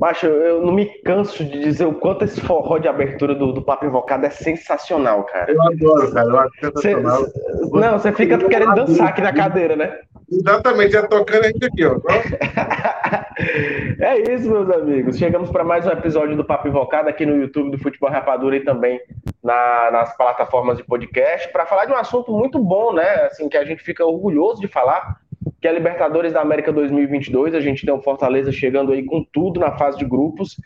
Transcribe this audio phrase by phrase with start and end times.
[0.00, 3.60] Macho, eu não me canso de dizer o quanto esse forró de abertura do, do
[3.60, 5.52] Papo Invocado é sensacional, cara.
[5.52, 6.26] Eu adoro, cara.
[6.26, 7.26] Eu acho sensacional.
[7.26, 7.32] Cê,
[7.70, 9.98] não, você fica querendo dançar aqui na cadeira, né?
[10.32, 12.00] Exatamente, já tocando a gente aqui, ó.
[14.00, 15.18] é isso, meus amigos.
[15.18, 18.64] Chegamos para mais um episódio do Papo Invocado aqui no YouTube do Futebol Rapadura e
[18.64, 18.98] também
[19.44, 23.26] na, nas plataformas de podcast para falar de um assunto muito bom, né?
[23.26, 25.18] Assim, que a gente fica orgulhoso de falar,
[25.60, 27.54] que é a Libertadores da América 2022.
[27.54, 30.56] A gente tem o Fortaleza chegando aí com tudo na fase de grupos.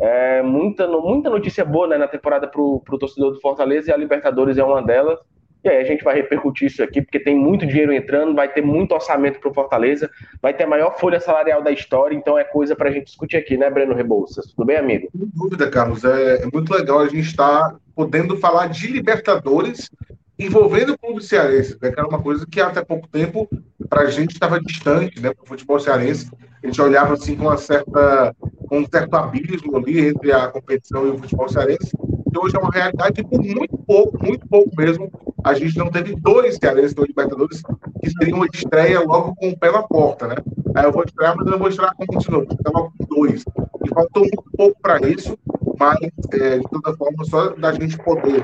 [0.00, 3.96] É, muita, muita notícia boa né, na temporada para o torcedor do Fortaleza e a
[3.96, 5.18] Libertadores é uma delas.
[5.64, 8.62] E aí a gente vai repercutir isso aqui, porque tem muito dinheiro entrando, vai ter
[8.62, 10.10] muito orçamento para o Fortaleza,
[10.40, 13.36] vai ter a maior folha salarial da história, então é coisa para a gente discutir
[13.36, 14.46] aqui, né, Breno Rebouças?
[14.46, 15.08] Tudo bem, amigo?
[15.16, 16.02] Sem dúvida, Carlos.
[16.02, 19.88] É, é muito legal a gente estar tá podendo falar de Libertadores
[20.36, 23.48] envolvendo o clube cearense, né, que era uma coisa que até pouco tempo
[23.92, 26.30] para a gente estava distante, né, para o futebol cearense.
[26.62, 28.34] A gente olhava assim com uma certa,
[28.66, 31.92] com um certo abismo ali entre a competição e o futebol cearense.
[32.32, 35.12] E hoje é uma realidade que por muito pouco, muito pouco mesmo,
[35.44, 37.60] a gente não teve dois cearenses no Libertadores
[38.02, 40.36] que seriam uma estreia logo com o pé na porta, né?
[40.74, 43.44] Aí eu vou estrear, mas eu não vou estrear com de novo, estava com dois.
[43.84, 45.38] E faltou muito pouco para isso,
[45.78, 45.98] mas
[46.32, 48.42] é, de toda forma, só da gente poder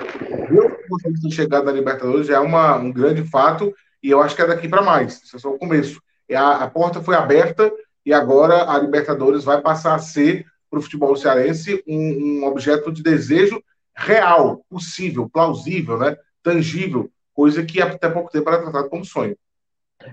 [0.50, 4.36] ver o que chegar na Libertadores já é uma, um grande fato, e eu acho
[4.36, 6.00] que é daqui para mais, isso é só o começo.
[6.28, 7.72] É a, a porta foi aberta
[8.04, 12.92] e agora a Libertadores vai passar a ser para o futebol cearense um, um objeto
[12.92, 13.62] de desejo
[13.96, 16.16] real, possível, plausível, né?
[16.42, 19.36] tangível, coisa que até pouco tempo era tratado como sonho.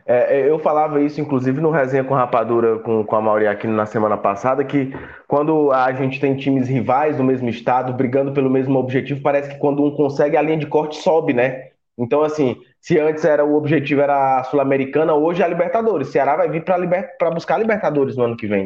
[0.06, 3.67] É, é, eu falava isso, inclusive, no Resenha com Rapadura com, com a Mauri aqui
[3.67, 4.91] na semana passada, que
[5.28, 9.59] quando a gente tem times rivais do mesmo estado, brigando pelo mesmo objetivo, parece que
[9.59, 11.69] quando um consegue, a linha de corte sobe, né?
[11.98, 16.09] Então, assim, se antes era o objetivo era a Sul-Americana, hoje é a Libertadores.
[16.09, 17.16] Ceará vai vir para liber...
[17.34, 18.66] buscar a Libertadores no ano que vem.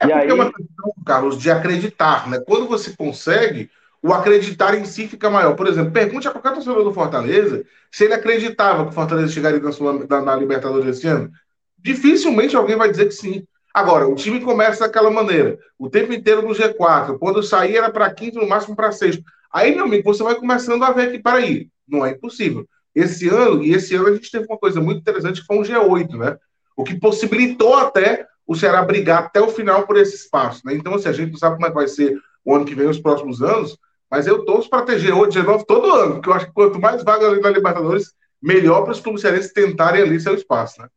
[0.00, 0.28] É e aí...
[0.28, 2.38] é uma questão, Carlos, de acreditar, né?
[2.46, 3.70] Quando você consegue,
[4.02, 5.54] o acreditar em si fica maior.
[5.54, 9.60] Por exemplo, pergunte a qualquer torcedor do Fortaleza se ele acreditava que o Fortaleza chegaria
[9.60, 11.30] na, sua, na, na Libertadores esse ano.
[11.78, 13.44] Dificilmente alguém vai dizer que sim.
[13.72, 18.12] Agora, o time começa daquela maneira, o tempo inteiro no G4, quando sair era para
[18.12, 19.22] quinto, no máximo para sexto.
[19.52, 22.66] Aí, meu amigo, você vai começando a ver que, para aí, não é impossível.
[22.94, 25.62] Esse ano, e esse ano a gente teve uma coisa muito interessante que foi um
[25.62, 26.36] G8, né?
[26.76, 30.74] O que possibilitou até o Ceará brigar até o final por esse espaço, né?
[30.74, 32.88] Então, assim, a gente não sabe como é que vai ser o ano que vem,
[32.88, 33.78] os próximos anos,
[34.10, 37.04] mas eu torço para ter G8, G9 todo ano, porque eu acho que quanto mais
[37.04, 38.12] vaga ali na Libertadores,
[38.42, 40.88] melhor para os clubes cearenses tentarem ali seu espaço, né?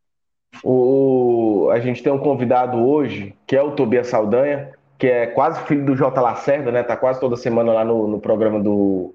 [0.62, 5.60] O, a gente tem um convidado hoje, que é o Tobias Saldanha, que é quase
[5.62, 6.20] filho do J.
[6.20, 6.82] Lacerda, né?
[6.82, 9.14] Tá quase toda semana lá no, no programa do,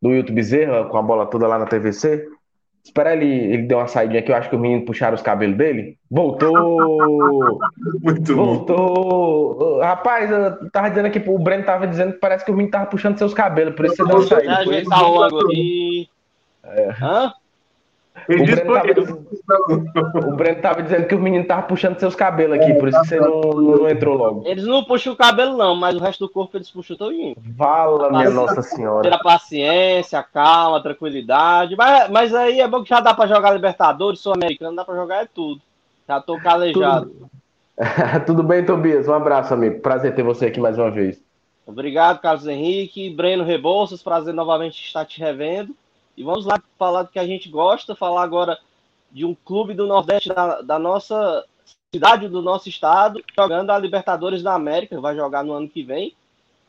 [0.00, 2.28] do YouTube Bezerra, com a bola toda lá na TVC.
[2.84, 5.56] Espera ele, ele deu uma saidinha aqui, eu acho que o menino puxaram os cabelos
[5.56, 5.98] dele.
[6.08, 7.58] Voltou!
[8.00, 9.54] Muito Voltou!
[9.58, 9.80] Bom.
[9.80, 12.86] Rapaz, eu tava dizendo aqui, o Breno tava dizendo que parece que o menino tava
[12.86, 14.88] puxando seus cabelos, por isso você deu uma saída.
[14.88, 16.08] Tá logo ali.
[16.62, 16.94] É.
[17.02, 17.32] Hã?
[18.28, 18.72] O Breno,
[19.44, 23.00] tava, o Breno tava dizendo que o menino tava puxando seus cabelos aqui, por isso
[23.02, 24.42] que você não, não entrou logo.
[24.46, 27.36] Eles não puxam o cabelo, não, mas o resto do corpo eles puxam todinho.
[27.38, 29.02] Vala, minha Nossa Senhora.
[29.02, 31.76] Ter a paciência, a calma, a tranquilidade.
[31.76, 35.22] Mas, mas aí é bom que já dá pra jogar Libertadores, Sul-Americano, dá pra jogar
[35.22, 35.60] é tudo.
[36.08, 37.06] Já tô calejado.
[37.06, 37.30] Tudo...
[38.26, 39.06] tudo bem, Tobias?
[39.06, 39.80] Um abraço, amigo.
[39.80, 41.20] Prazer ter você aqui mais uma vez.
[41.66, 43.10] Obrigado, Carlos Henrique.
[43.10, 45.74] Breno Rebouças, prazer novamente estar te revendo.
[46.16, 48.58] E vamos lá falar do que a gente gosta, falar agora
[49.10, 51.44] de um clube do Nordeste da, da nossa
[51.92, 56.14] cidade, do nosso estado, jogando a Libertadores da América, vai jogar no ano que vem.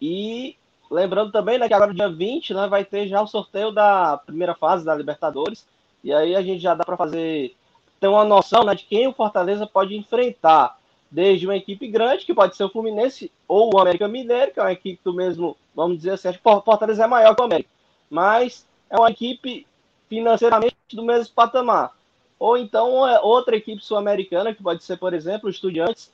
[0.01, 0.55] E
[0.89, 4.55] lembrando também né, que agora, dia 20, né, vai ter já o sorteio da primeira
[4.55, 5.65] fase da Libertadores.
[6.03, 7.55] E aí a gente já dá para fazer,
[7.99, 10.77] ter uma noção né, de quem o Fortaleza pode enfrentar.
[11.09, 14.63] Desde uma equipe grande, que pode ser o Fluminense, ou o América Mineiro, que é
[14.63, 17.69] uma equipe do mesmo, vamos dizer assim, o Fortaleza é maior que o América.
[18.09, 19.67] Mas é uma equipe
[20.09, 21.95] financeiramente do mesmo patamar.
[22.39, 26.11] Ou então é outra equipe sul-americana, que pode ser, por exemplo, o Estudiantes,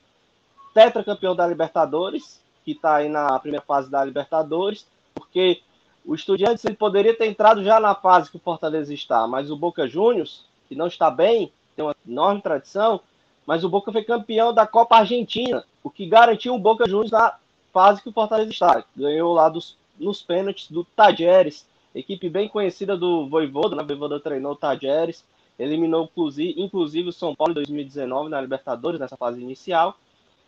[0.74, 5.62] tetracampeão da Libertadores, que está aí na primeira fase da Libertadores, porque
[6.06, 9.58] o Estudiantes ele poderia ter entrado já na fase que o Fortaleza está, mas o
[9.58, 13.02] Boca Juniors, que não está bem, tem uma enorme tradição,
[13.46, 17.36] mas o Boca foi campeão da Copa Argentina, o que garantiu o Boca Juniors na
[17.74, 18.84] fase que o Fortaleza está.
[18.96, 23.84] Ganhou lá dos, nos pênaltis do Tajeres, equipe bem conhecida do Voivoda, né?
[23.84, 25.24] Voivoda treinou o Tajeres,
[25.58, 26.10] eliminou
[26.58, 29.96] inclusive, o São Paulo em 2019 na Libertadores, nessa fase inicial.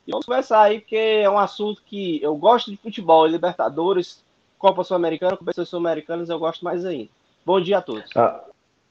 [0.08, 4.24] E vamos conversar aí, porque é um assunto que eu gosto de futebol, Libertadores,
[4.58, 7.10] Copa Sul-Americana, competições sul-americanas eu gosto mais ainda.
[7.46, 8.10] Bom dia a todos.
[8.16, 8.42] Ah,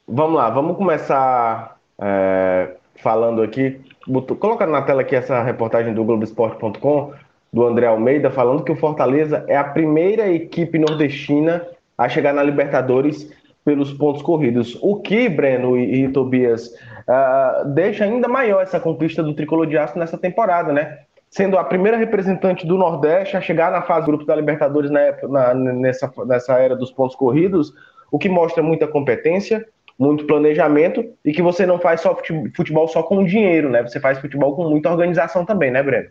[0.07, 3.81] vamos lá, vamos começar é, falando aqui,
[4.39, 7.13] colocando na tela aqui essa reportagem do Globoesporte.com,
[7.53, 12.43] do André Almeida falando que o Fortaleza é a primeira equipe nordestina a chegar na
[12.43, 13.31] Libertadores
[13.65, 14.79] pelos pontos corridos.
[14.83, 19.79] O que, Breno e, e Tobias, uh, deixa ainda maior essa conquista do Tricolor de
[19.79, 20.99] Aço nessa temporada, né?
[21.31, 25.55] Sendo a primeira representante do Nordeste a chegar na fase grupo da Libertadores na, na,
[25.55, 27.73] nessa, nessa era dos pontos corridos,
[28.11, 29.67] o que mostra muita competência,
[29.99, 32.17] muito planejamento e que você não faz só
[32.55, 33.83] futebol só com dinheiro, né?
[33.83, 36.11] Você faz futebol com muita organização também, né, Breno?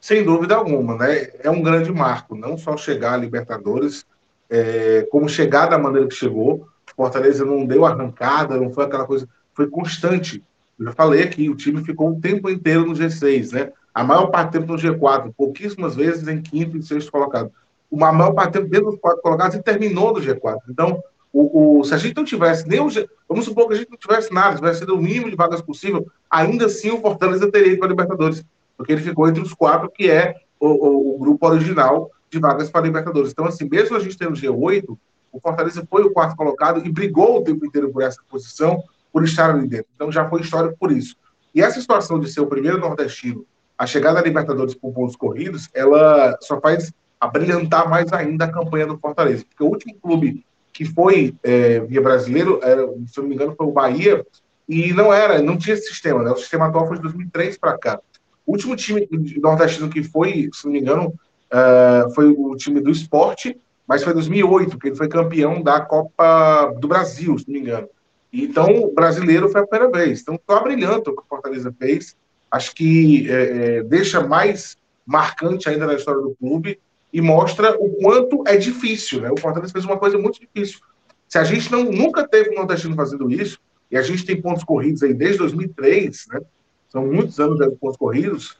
[0.00, 1.28] Sem dúvida alguma, né?
[1.42, 4.04] É um grande marco, não só chegar à Libertadores,
[4.52, 6.68] é, como chegar da maneira que chegou.
[6.94, 10.44] Fortaleza não deu arrancada, não foi aquela coisa, foi constante.
[10.78, 13.72] Eu já falei aqui, o time ficou o tempo inteiro no G6, né?
[13.94, 17.50] A maior parte do tempo no G4, pouquíssimas vezes em quinto e sexto colocado.
[17.90, 20.58] Uma maior parte do tempo dentro dos quatro colocados e terminou no G4.
[20.68, 21.02] Então,
[21.32, 22.88] o, o, se a gente não tivesse nem o,
[23.26, 26.06] vamos supor que a gente não tivesse nada, tivesse sido o mínimo de vagas possível,
[26.30, 28.44] ainda assim o Fortaleza teria ido para a Libertadores
[28.76, 32.70] porque ele ficou entre os quatro, que é o, o, o grupo original de vagas
[32.70, 33.30] para a Libertadores.
[33.30, 34.96] Então, assim, mesmo a gente tendo G8,
[35.30, 38.82] o Fortaleza foi o quarto colocado e brigou o tempo inteiro por essa posição,
[39.12, 39.86] por estar ali dentro.
[39.94, 41.14] Então, já foi histórico por isso.
[41.54, 43.44] E essa situação de ser o primeiro nordestino
[43.76, 46.90] a chegar na Libertadores por pontos corridos, ela só faz
[47.20, 49.44] abrilhantar mais ainda a campanha do Fortaleza.
[49.48, 53.66] Porque o último clube que foi é, via brasileiro, era, se não me engano, foi
[53.66, 54.24] o Bahia,
[54.66, 56.30] e não era, não tinha esse sistema, né?
[56.30, 58.00] O sistema atual foi de 2003 para cá.
[58.46, 59.06] O último time
[59.36, 61.14] nordestino que foi, se não me engano,
[61.52, 66.72] uh, foi o time do esporte, mas foi 2008, que ele foi campeão da Copa
[66.78, 67.88] do Brasil, se não me engano.
[68.32, 70.22] Então, o brasileiro foi a primeira vez.
[70.22, 72.16] Então, está brilhante o que o Fortaleza fez.
[72.50, 73.42] Acho que é,
[73.78, 76.80] é, deixa mais marcante ainda na história do clube
[77.12, 79.20] e mostra o quanto é difícil.
[79.20, 79.30] Né?
[79.30, 80.80] O Fortaleza fez uma coisa muito difícil.
[81.28, 83.58] Se a gente não, nunca teve um nordestino fazendo isso,
[83.90, 86.40] e a gente tem pontos corridos aí desde 2003, né?
[86.88, 88.56] são muitos anos de pontos corridos,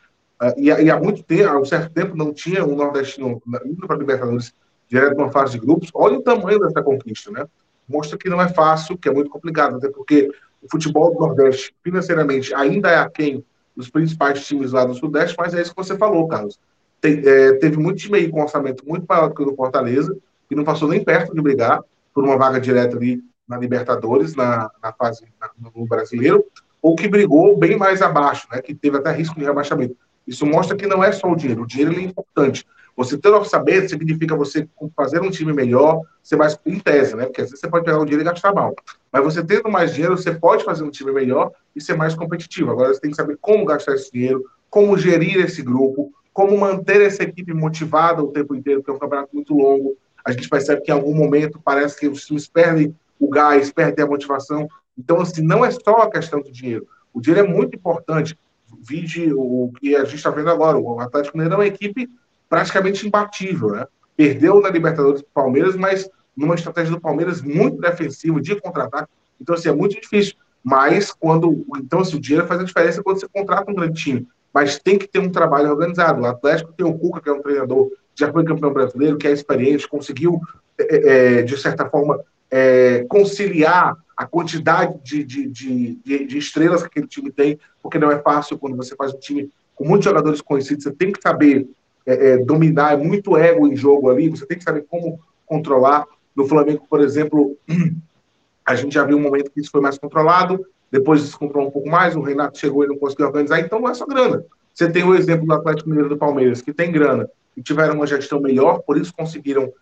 [0.56, 3.96] e, e, há muito tempo, há um certo tempo, não tinha um nordestino indo para
[3.96, 4.52] a Libertadores
[4.88, 5.90] direto numa fase de grupos.
[5.94, 7.46] Olha o tamanho dessa conquista, né?
[7.88, 10.30] Mostra que não é fácil, que é muito complicado, até porque
[10.62, 13.44] o futebol do Nordeste, financeiramente, ainda é aquém
[13.76, 16.58] dos principais times lá do Sudeste, mas é isso que você falou, Carlos.
[17.00, 20.16] Tem, é, teve muito time aí com orçamento muito maior do que o do Fortaleza,
[20.50, 21.82] e não passou nem perto de brigar
[22.14, 26.44] por uma vaga direta ali na Libertadores, na, na fase na, no brasileiro,
[26.80, 29.96] ou que brigou bem mais abaixo, né, que teve até risco de rebaixamento.
[30.26, 32.66] Isso mostra que não é só o dinheiro, o dinheiro é importante.
[32.96, 37.24] Você ter orçamento significa você fazer um time melhor, ser mais em tese, né?
[37.24, 38.74] Porque às vezes você pode pegar o dinheiro e gastar mal.
[39.10, 42.70] Mas você tendo mais dinheiro, você pode fazer um time melhor e ser mais competitivo.
[42.70, 47.00] Agora você tem que saber como gastar esse dinheiro, como gerir esse grupo, como manter
[47.00, 49.96] essa equipe motivada o tempo inteiro, porque é um campeonato muito longo.
[50.24, 54.04] A gente percebe que em algum momento parece que os times perdem o gás, perdem
[54.04, 54.69] a motivação.
[54.98, 56.86] Então, assim, não é só a questão do dinheiro.
[57.12, 58.38] O dinheiro é muito importante.
[58.80, 60.78] Vide o que a gente está vendo agora.
[60.78, 62.08] O Atlético Mineiro é uma equipe
[62.48, 63.86] praticamente imbatível, né?
[64.16, 69.08] Perdeu na Libertadores do Palmeiras, mas numa estratégia do Palmeiras muito defensiva, de contra-ataque.
[69.40, 70.34] Então, assim, é muito difícil.
[70.62, 71.64] Mas quando.
[71.78, 74.28] Então, assim, o dinheiro faz a diferença quando você contrata um grande time.
[74.52, 76.22] Mas tem que ter um trabalho organizado.
[76.22, 79.32] O Atlético tem o Cuca, que é um treinador, já foi campeão brasileiro, que é
[79.32, 80.40] experiente, conseguiu,
[80.78, 82.20] é, é, de certa forma,
[82.52, 88.10] é, conciliar a quantidade de, de, de, de, estrelas que aquele time tem, porque não
[88.10, 91.66] é fácil quando você faz um time com muitos jogadores conhecidos, você tem que saber
[92.04, 96.04] é, é, dominar, é muito ego em jogo ali, você tem que saber como controlar.
[96.36, 97.56] No Flamengo, por exemplo,
[98.66, 101.88] a gente já viu um momento que isso foi mais controlado, depois descontrolou um pouco
[101.88, 104.44] mais, o Renato chegou e não conseguiu organizar, então não é só grana.
[104.74, 108.06] Você tem o exemplo do Atlético Mineiro do Palmeiras, que tem grana e tiveram uma
[108.06, 109.72] gestão melhor, por isso conseguiram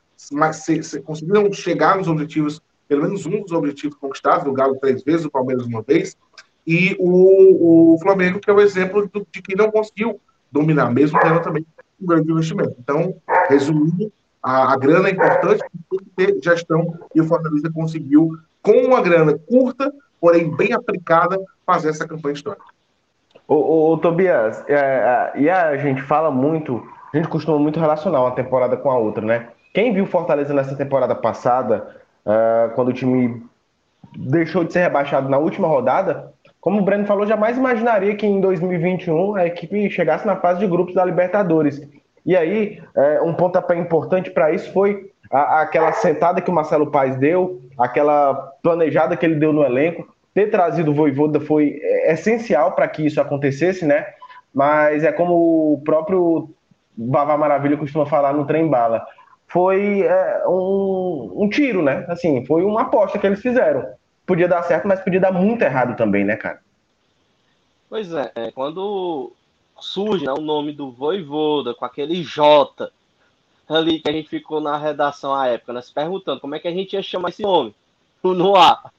[0.52, 5.02] se, se conseguiram chegar nos objetivos, pelo menos um dos objetivos conquistados, o Galo três
[5.02, 6.16] vezes, o Palmeiras uma vez,
[6.66, 10.20] e o, o Flamengo, que é o exemplo do, de que não conseguiu
[10.52, 11.64] dominar, mesmo tendo também
[12.00, 12.76] um grande investimento.
[12.78, 13.14] Então,
[13.48, 14.12] resumindo,
[14.42, 19.00] a, a grana é importante, tem que ter gestão, e o Fortaleza conseguiu, com uma
[19.00, 22.64] grana curta, porém bem aplicada, fazer essa campanha histórica.
[23.48, 27.80] Ô, ô, ô Tobias, é, é, e a gente fala muito, a gente costuma muito
[27.80, 29.48] relacionar uma temporada com a outra, né?
[29.72, 31.96] Quem viu Fortaleza nessa temporada passada,
[32.26, 33.42] uh, quando o time
[34.16, 38.40] deixou de ser rebaixado na última rodada, como o Breno falou, jamais imaginaria que em
[38.40, 41.80] 2021 a equipe chegasse na fase de grupos da Libertadores.
[42.26, 46.90] E aí, uh, um pontapé importante para isso foi a, aquela sentada que o Marcelo
[46.90, 50.06] Paes deu, aquela planejada que ele deu no elenco.
[50.34, 54.04] Ter trazido o Voivoda foi é, essencial para que isso acontecesse, né?
[54.52, 56.50] Mas é como o próprio
[56.98, 59.06] Vavá Maravilha costuma falar no trem bala
[59.50, 62.06] foi é, um, um, tiro, né?
[62.08, 63.84] Assim, foi uma aposta que eles fizeram.
[64.24, 66.60] Podia dar certo, mas podia dar muito errado também, né, cara?
[67.88, 69.32] Pois é, é quando
[69.80, 72.92] surge né, o nome do Voivoda, com aquele J
[73.68, 76.68] ali que a gente ficou na redação à época, né, se perguntando como é que
[76.68, 77.74] a gente ia chamar esse nome
[78.22, 78.92] no ar.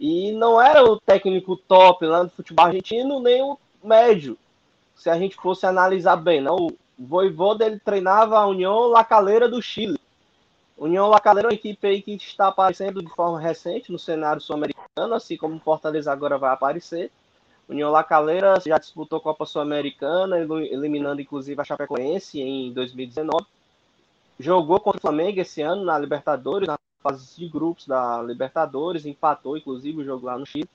[0.00, 4.36] E não era o técnico top lá no futebol argentino, nem o médio,
[4.96, 6.40] se a gente fosse analisar bem.
[6.40, 9.98] Não, o Voivoda ele treinava a União La Calera do Chile.
[10.76, 14.40] União La Calera é uma equipe aí que está aparecendo de forma recente no cenário
[14.40, 17.10] sul-americano, assim como Fortaleza agora vai aparecer.
[17.68, 23.46] União La Calera já disputou Copa Sul-Americana, eliminando inclusive a Chapecoense em 2019.
[24.38, 29.56] Jogou contra o Flamengo esse ano na Libertadores, na fase de grupos da Libertadores, empatou
[29.56, 30.68] inclusive o jogo lá no Chile.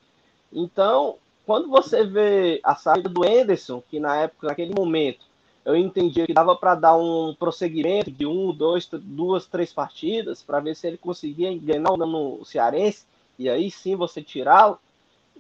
[0.52, 5.26] Então, quando você vê a saída do Enderson, que na época, naquele momento,
[5.70, 10.60] eu entendi que dava para dar um prosseguimento de um, dois, duas, três partidas para
[10.60, 13.06] ver se ele conseguia ganhar no Cearense
[13.38, 14.80] e aí sim você tirá-lo.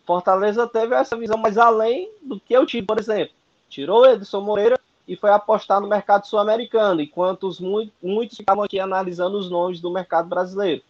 [0.05, 3.33] Fortaleza teve essa visão mais além do que eu tive, por exemplo.
[3.69, 9.37] Tirou Edson Moreira e foi apostar no mercado sul-americano, enquanto os, muitos ficavam aqui analisando
[9.37, 10.83] os nomes do mercado brasileiro.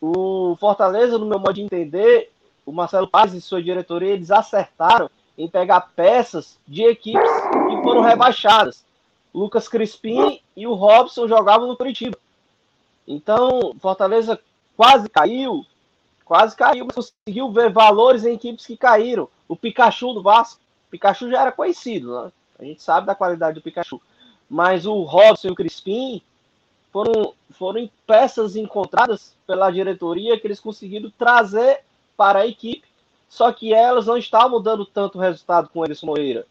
[0.00, 2.30] O Fortaleza, no meu modo de entender,
[2.64, 7.30] o Marcelo Paz e sua diretoria, eles acertaram em pegar peças de equipes
[7.68, 8.84] que foram rebaixadas.
[9.34, 12.18] Lucas Crispim e o Robson jogavam no Curitiba.
[13.06, 14.40] Então, Fortaleza
[14.76, 15.64] quase caiu,
[16.24, 19.28] quase caiu, mas conseguiu ver valores em equipes que caíram.
[19.46, 22.32] O Pikachu do Vasco, o Pikachu já era conhecido, né?
[22.58, 24.00] A gente sabe da qualidade do Pikachu.
[24.48, 26.22] Mas o Robson e o Crispim
[26.90, 31.80] foram, foram peças encontradas pela diretoria que eles conseguiram trazer
[32.16, 32.86] para a equipe
[33.28, 36.46] só que elas não estavam dando tanto resultado com o Moreira.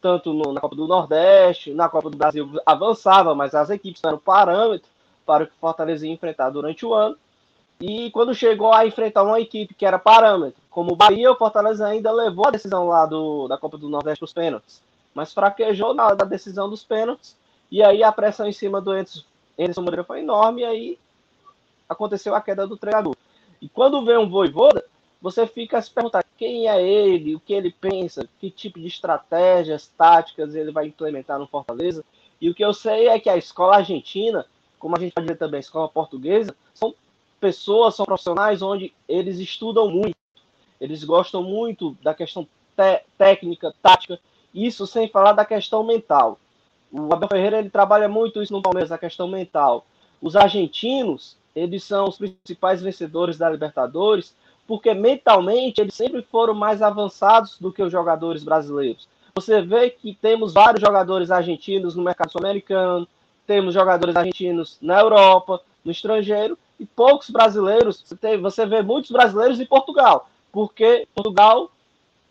[0.00, 4.18] Tanto no, na Copa do Nordeste, na Copa do Brasil avançava, mas as equipes eram
[4.18, 4.88] parâmetro
[5.26, 7.16] para o que Fortaleza ia enfrentar durante o ano.
[7.80, 11.86] E quando chegou a enfrentar uma equipe que era parâmetro, como o Bahia, o Fortaleza
[11.86, 14.82] ainda levou a decisão lá do, da Copa do Nordeste para os pênaltis.
[15.14, 17.36] Mas fraquejou na da decisão dos pênaltis.
[17.70, 20.62] E aí a pressão em cima do Anderson Moreira foi enorme.
[20.62, 20.98] E aí
[21.88, 23.16] aconteceu a queda do treinador.
[23.60, 24.84] E quando vem um Voivoda,
[25.20, 29.88] você fica se perguntar quem é ele, o que ele pensa, que tipo de estratégias,
[29.98, 32.04] táticas ele vai implementar no Fortaleza.
[32.40, 34.46] E o que eu sei é que a escola argentina,
[34.78, 36.94] como a gente pode ver também a escola portuguesa, são
[37.40, 40.16] pessoas, são profissionais onde eles estudam muito,
[40.80, 42.46] eles gostam muito da questão
[43.16, 44.20] técnica, tática,
[44.54, 46.38] isso sem falar da questão mental.
[46.92, 49.84] O Abel Ferreira ele trabalha muito isso no Palmeiras, a questão mental.
[50.22, 54.34] Os argentinos, eles são os principais vencedores da Libertadores,
[54.68, 59.08] porque mentalmente eles sempre foram mais avançados do que os jogadores brasileiros.
[59.34, 63.08] Você vê que temos vários jogadores argentinos no mercado sul-americano,
[63.46, 68.02] temos jogadores argentinos na Europa, no estrangeiro, e poucos brasileiros.
[68.04, 71.70] Você, tem, você vê muitos brasileiros em Portugal, porque Portugal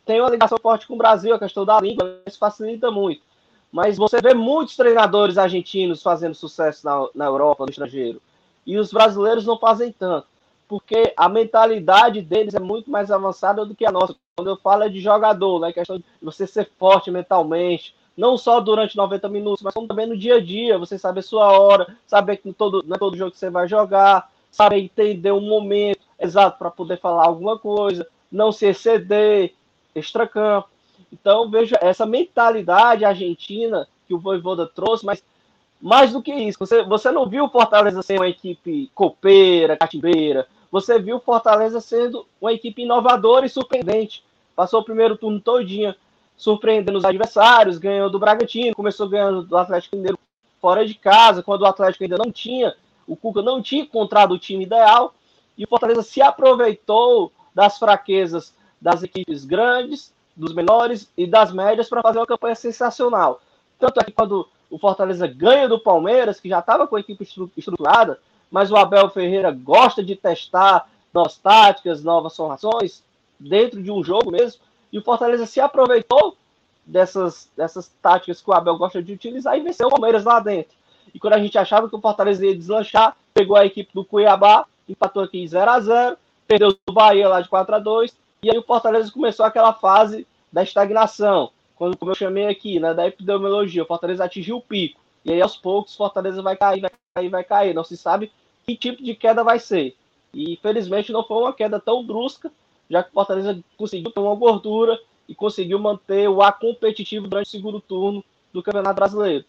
[0.06, 3.22] tem uma ligação forte com o Brasil, a questão da língua, isso facilita muito.
[3.72, 8.22] Mas você vê muitos treinadores argentinos fazendo sucesso na, na Europa, no estrangeiro.
[8.64, 10.28] E os brasileiros não fazem tanto
[10.68, 14.16] porque a mentalidade deles é muito mais avançada do que a nossa.
[14.36, 15.74] Quando eu falo é de jogador, né?
[15.74, 20.36] questão de você ser forte mentalmente, não só durante 90 minutos, mas também no dia
[20.36, 23.50] a dia, você saber sua hora, saber que todo, não é todo jogo que você
[23.50, 29.54] vai jogar, saber entender o momento exato para poder falar alguma coisa, não se exceder,
[29.96, 30.68] extracampo.
[31.14, 35.24] Então, veja essa mentalidade argentina que o Voivoda trouxe, mas
[35.80, 40.48] mais do que isso, você, você não viu o Fortaleza ser uma equipe copeira, catimbeira,
[40.72, 44.24] você viu Fortaleza sendo uma equipe inovadora e surpreendente.
[44.56, 45.96] Passou o primeiro turno todinho
[46.36, 50.20] surpreendendo os adversários, ganhou do Bragantino, começou ganhando do Atlético Mineiro
[50.62, 52.76] fora de casa, quando o Atlético ainda não tinha,
[53.08, 55.14] o Cuca não tinha encontrado o time ideal,
[55.58, 61.90] e o Fortaleza se aproveitou das fraquezas das equipes grandes, dos menores e das médias
[61.90, 63.42] para fazer uma campanha sensacional.
[63.80, 67.28] Tanto é que quando o Fortaleza ganha do Palmeiras, que já estava com a equipe
[67.58, 68.20] estruturada,
[68.52, 73.04] mas o Abel Ferreira gosta de testar novas táticas, novas formações
[73.40, 74.62] dentro de um jogo mesmo.
[74.92, 76.36] E o Fortaleza se aproveitou
[76.86, 80.76] dessas, dessas táticas que o Abel gosta de utilizar e venceu o Palmeiras lá dentro.
[81.14, 84.66] E quando a gente achava que o Fortaleza ia deslanchar, pegou a equipe do Cuiabá,
[84.88, 88.58] empatou aqui 0 a 0 perdeu o Bahia lá de 4 a 2 e aí
[88.58, 91.52] o Fortaleza começou aquela fase da estagnação.
[91.76, 95.00] Quando, como eu chamei aqui, né, da epidemiologia, o Fortaleza atingiu o pico.
[95.28, 97.74] E aí, aos poucos, Fortaleza vai cair, vai cair, vai cair.
[97.74, 98.32] Não se sabe
[98.66, 99.94] que tipo de queda vai ser.
[100.34, 102.50] E, felizmente, não foi uma queda tão brusca,
[102.90, 107.52] já que Fortaleza conseguiu ter uma gordura e conseguiu manter o ar competitivo durante o
[107.52, 109.44] segundo turno do Campeonato Brasileiro.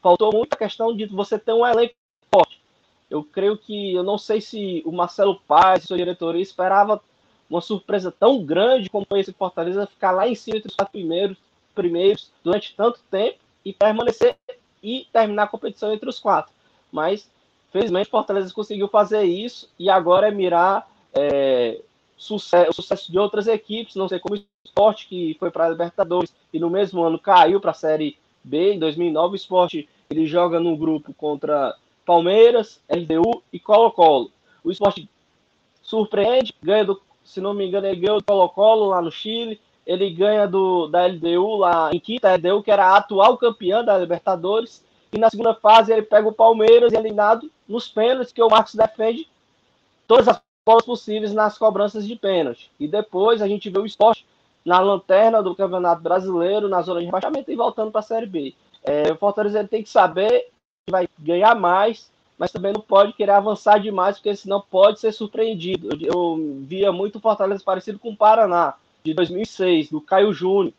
[0.00, 1.94] Faltou muita questão de você ter um elenco
[2.32, 2.60] forte.
[3.10, 7.02] Eu creio que, eu não sei se o Marcelo Paz, sua diretoria, esperava
[7.50, 11.36] uma surpresa tão grande como esse Fortaleza ficar lá em cima entre os quatro primeiros
[11.74, 14.36] primeiros durante tanto tempo e permanecer
[14.82, 16.52] e terminar a competição entre os quatro.
[16.90, 17.28] Mas,
[17.70, 21.80] felizmente, Fortaleza conseguiu fazer isso e agora é mirar é,
[22.16, 25.68] sucesso, o sucesso de outras equipes, não sei como o esporte, que foi para a
[25.68, 29.32] Libertadores e no mesmo ano caiu para a Série B, em 2009.
[29.32, 31.74] O esporte ele joga no grupo contra
[32.04, 34.30] Palmeiras, LDU e Colo-Colo.
[34.62, 35.08] O esporte
[35.82, 40.10] surpreende, ganha do, se não me engano, ele ganhou do Colo-Colo lá no Chile, ele
[40.10, 43.98] ganha do, da LDU lá em Quita, a LDU que era a atual campeã da
[43.98, 48.74] Libertadores, e na segunda fase ele pega o Palmeiras eliminado nos pênaltis, que o Marcos
[48.74, 49.28] defende
[50.06, 52.70] todas as bolas possíveis nas cobranças de pênalti.
[52.78, 54.26] E depois a gente vê o esporte
[54.64, 58.54] na lanterna do Campeonato Brasileiro, na zona de rebaixamento e voltando para a Série B.
[58.82, 60.50] É, o Fortaleza ele tem que saber
[60.86, 65.12] que vai ganhar mais, mas também não pode querer avançar demais, porque senão pode ser
[65.12, 65.88] surpreendido.
[65.92, 68.74] Eu, eu via muito Fortaleza parecido com o Paraná,
[69.04, 70.72] de 2006, do Caio Júnior,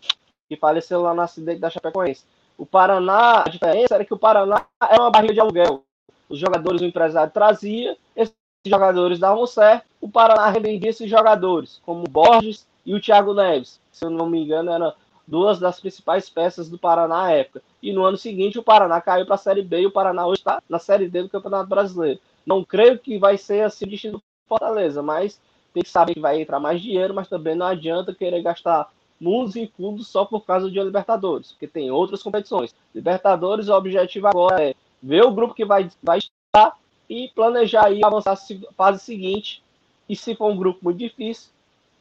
[0.50, 2.26] que faleceu lá no acidente da Chapecoense.
[2.58, 5.84] O Paraná, a diferença era que o Paraná era uma barriga de aluguel.
[6.30, 8.34] Os jogadores o empresário trazia, esses
[8.66, 13.80] jogadores davam certo, o Paraná revendia esses jogadores, como o Borges e o Thiago Neves.
[13.92, 14.94] Se eu não me engano, eram
[15.28, 17.62] duas das principais peças do Paraná época.
[17.82, 20.42] E no ano seguinte o Paraná caiu para a Série B e o Paraná hoje
[20.42, 22.20] está na Série D do Campeonato Brasileiro.
[22.46, 25.40] Não creio que vai ser assim o destino do Fortaleza, mas
[25.74, 28.90] tem que saber que vai entrar mais dinheiro, mas também não adianta querer gastar
[29.20, 32.76] mundos fundos só por causa de Libertadores, porque tem outras competições.
[32.94, 36.78] Libertadores, o objetivo agora é ver o grupo que vai, vai estar
[37.10, 39.64] e planejar e avançar a fase seguinte.
[40.08, 41.50] E se for um grupo muito difícil,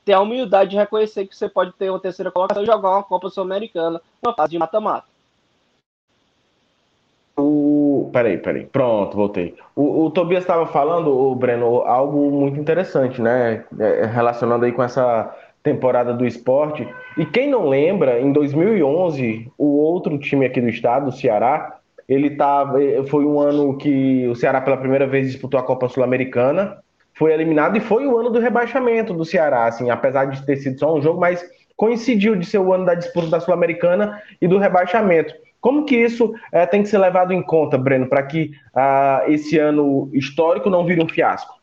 [0.05, 3.05] ter a humildade de reconhecer que você pode ter uma terceira colocação e jogar uma
[3.05, 5.07] Copa Sul-Americana, uma fase de mata-mata.
[8.13, 8.67] Peraí, peraí.
[8.67, 9.55] Pronto, voltei.
[9.75, 13.65] O, o Tobias estava falando, o Breno, algo muito interessante, né?
[13.79, 16.87] É, relacionando aí com essa temporada do esporte.
[17.17, 22.31] E quem não lembra, em 2011, o outro time aqui do estado, o Ceará, ele
[22.31, 26.79] tava, foi um ano que o Ceará pela primeira vez disputou a Copa Sul-Americana,
[27.15, 30.79] foi eliminado e foi o ano do rebaixamento do Ceará, assim, apesar de ter sido
[30.79, 31.45] só um jogo, mas
[31.77, 35.33] coincidiu de ser o ano da disputa da Sul-Americana e do rebaixamento.
[35.63, 39.57] Como que isso é, tem que ser levado em conta, Breno, para que uh, esse
[39.57, 41.55] ano histórico não vire um fiasco?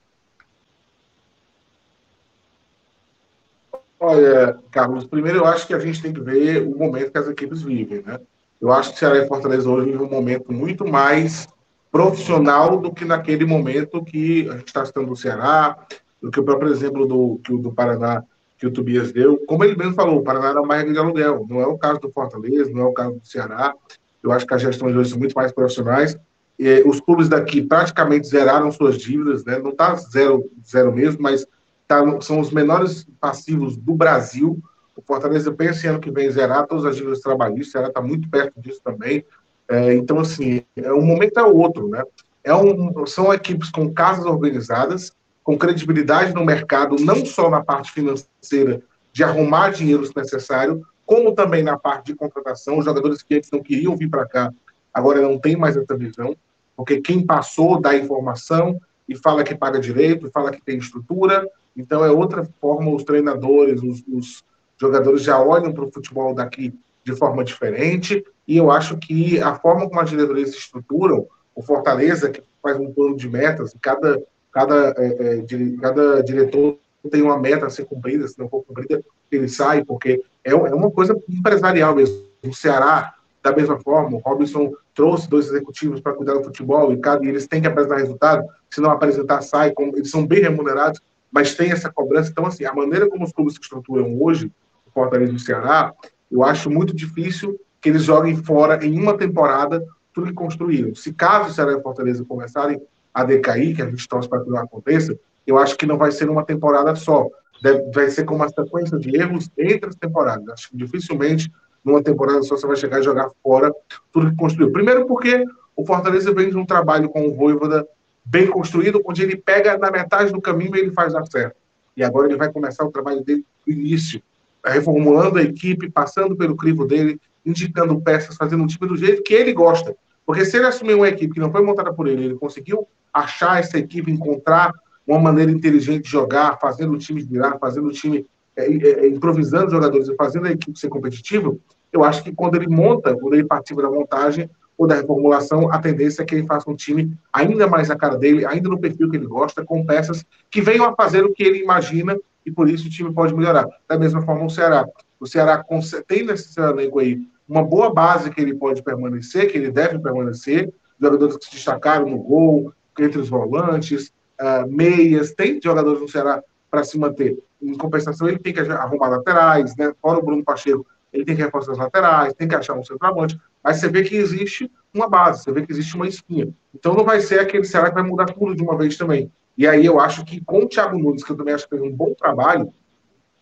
[4.00, 7.28] Olha, Carlos, primeiro eu acho que a gente tem que ver o momento que as
[7.28, 8.18] equipes vivem, né?
[8.62, 11.46] Eu acho que o Ceará e Fortaleza hoje vivem um momento muito mais
[11.92, 15.78] profissional do que naquele momento que a gente está citando do Ceará,
[16.22, 18.24] do que o próprio exemplo do, do Paraná
[18.60, 19.38] que o Tobias deu.
[19.48, 21.46] Como ele mesmo falou, o Paraná era uma regra de aluguel.
[21.50, 23.74] Não é o caso do Fortaleza, não é o caso do Ceará.
[24.22, 26.18] Eu acho que as gestões hoje são muito mais profissionais.
[26.60, 29.58] E, os clubes daqui praticamente zeraram suas dívidas, né?
[29.58, 31.48] não está zero, zero mesmo, mas
[31.88, 34.60] tá, são os menores passivos do Brasil.
[34.94, 38.02] O Fortaleza pensa em ano que vem zerar todas as dívidas trabalhistas, o Ceará está
[38.02, 39.24] muito perto disso também.
[39.70, 42.04] É, então, assim, é, um momento é o outro, né?
[42.44, 45.14] É um, são equipes com casas organizadas,
[45.50, 51.34] com credibilidade no mercado, não só na parte financeira de arrumar dinheiro se necessário, como
[51.34, 52.78] também na parte de contratação.
[52.78, 54.54] Os jogadores que antes não queriam vir para cá,
[54.94, 56.38] agora não tem mais essa visão,
[56.78, 61.50] porque quem passou dá informação e fala que paga direito, fala que tem estrutura.
[61.76, 64.44] Então é outra forma, os treinadores, os, os
[64.80, 68.24] jogadores já olham para o futebol daqui de forma diferente.
[68.48, 72.80] E eu acho que a forma como as diretorias se estruturam, o Fortaleza, que faz
[72.80, 76.78] um plano de metas, cada cada, é, é, cada diretor
[77.10, 80.54] tem uma meta a ser cumprida, se não for cumprida, ele sai, porque é, é
[80.54, 82.24] uma coisa empresarial mesmo.
[82.44, 86.98] O Ceará, da mesma forma, o Robinson trouxe dois executivos para cuidar do futebol e,
[86.98, 90.42] cada, e eles têm que apresentar resultado, se não apresentar, sai, como, eles são bem
[90.42, 91.00] remunerados,
[91.32, 92.32] mas tem essa cobrança.
[92.32, 94.52] Então, assim, a maneira como os clubes se estruturam hoje,
[94.86, 95.94] o Fortaleza e o Ceará,
[96.32, 99.84] eu acho muito difícil que eles joguem fora em uma temporada
[100.14, 100.94] tudo que construíram.
[100.96, 102.82] Se caso o Ceará e o Fortaleza começarem
[103.20, 106.12] a decair, que a gente torce para que não aconteça, eu acho que não vai
[106.12, 107.28] ser uma temporada só.
[107.62, 110.48] Deve, vai ser com uma sequência de erros entre as temporadas.
[110.50, 111.52] Acho que dificilmente
[111.84, 113.74] numa temporada só você vai chegar e jogar fora
[114.12, 114.72] tudo que construiu.
[114.72, 115.44] Primeiro porque
[115.76, 117.88] o Fortaleza vem de um trabalho com o Voivoda
[118.24, 121.56] bem construído, onde ele pega na metade do caminho e ele faz dar certo.
[121.98, 124.22] E agora ele vai começar o trabalho dele do início,
[124.64, 129.34] reformulando a equipe, passando pelo crivo dele, indicando peças, fazendo um time do jeito que
[129.34, 129.96] ele gosta.
[130.26, 133.60] Porque se ele assumir uma equipe que não foi montada por ele, ele conseguiu achar
[133.60, 134.72] essa equipe, encontrar
[135.06, 139.08] uma maneira inteligente de jogar, fazendo o time virar, fazendo o time, é, é, é,
[139.08, 141.56] improvisando os jogadores e fazendo a equipe ser competitiva,
[141.92, 145.80] eu acho que quando ele monta, quando ele participa da montagem ou da reformulação, a
[145.80, 149.10] tendência é que ele faça um time ainda mais a cara dele, ainda no perfil
[149.10, 152.70] que ele gosta, com peças que venham a fazer o que ele imagina e por
[152.70, 153.68] isso o time pode melhorar.
[153.88, 154.86] Da mesma forma o Ceará.
[155.20, 155.66] O Ceará
[156.08, 160.72] tem nesse elenco aí uma boa base que ele pode permanecer, que ele deve permanecer,
[161.02, 162.72] jogadores que se destacaram no gol,
[163.04, 167.38] entre os volantes, uh, meias, tem jogadores no Ceará para se manter.
[167.62, 169.94] Em compensação, ele tem que arrumar laterais, né?
[170.02, 173.40] Fora o Bruno Pacheco, ele tem que reforçar as laterais, tem que achar um centroavante,
[173.64, 176.50] mas você vê que existe uma base, você vê que existe uma espinha.
[176.74, 179.32] Então não vai ser aquele Ceará que vai mudar tudo de uma vez também.
[179.58, 181.82] E aí eu acho que com o Thiago Nunes, que eu também acho que fez
[181.82, 182.74] um bom trabalho,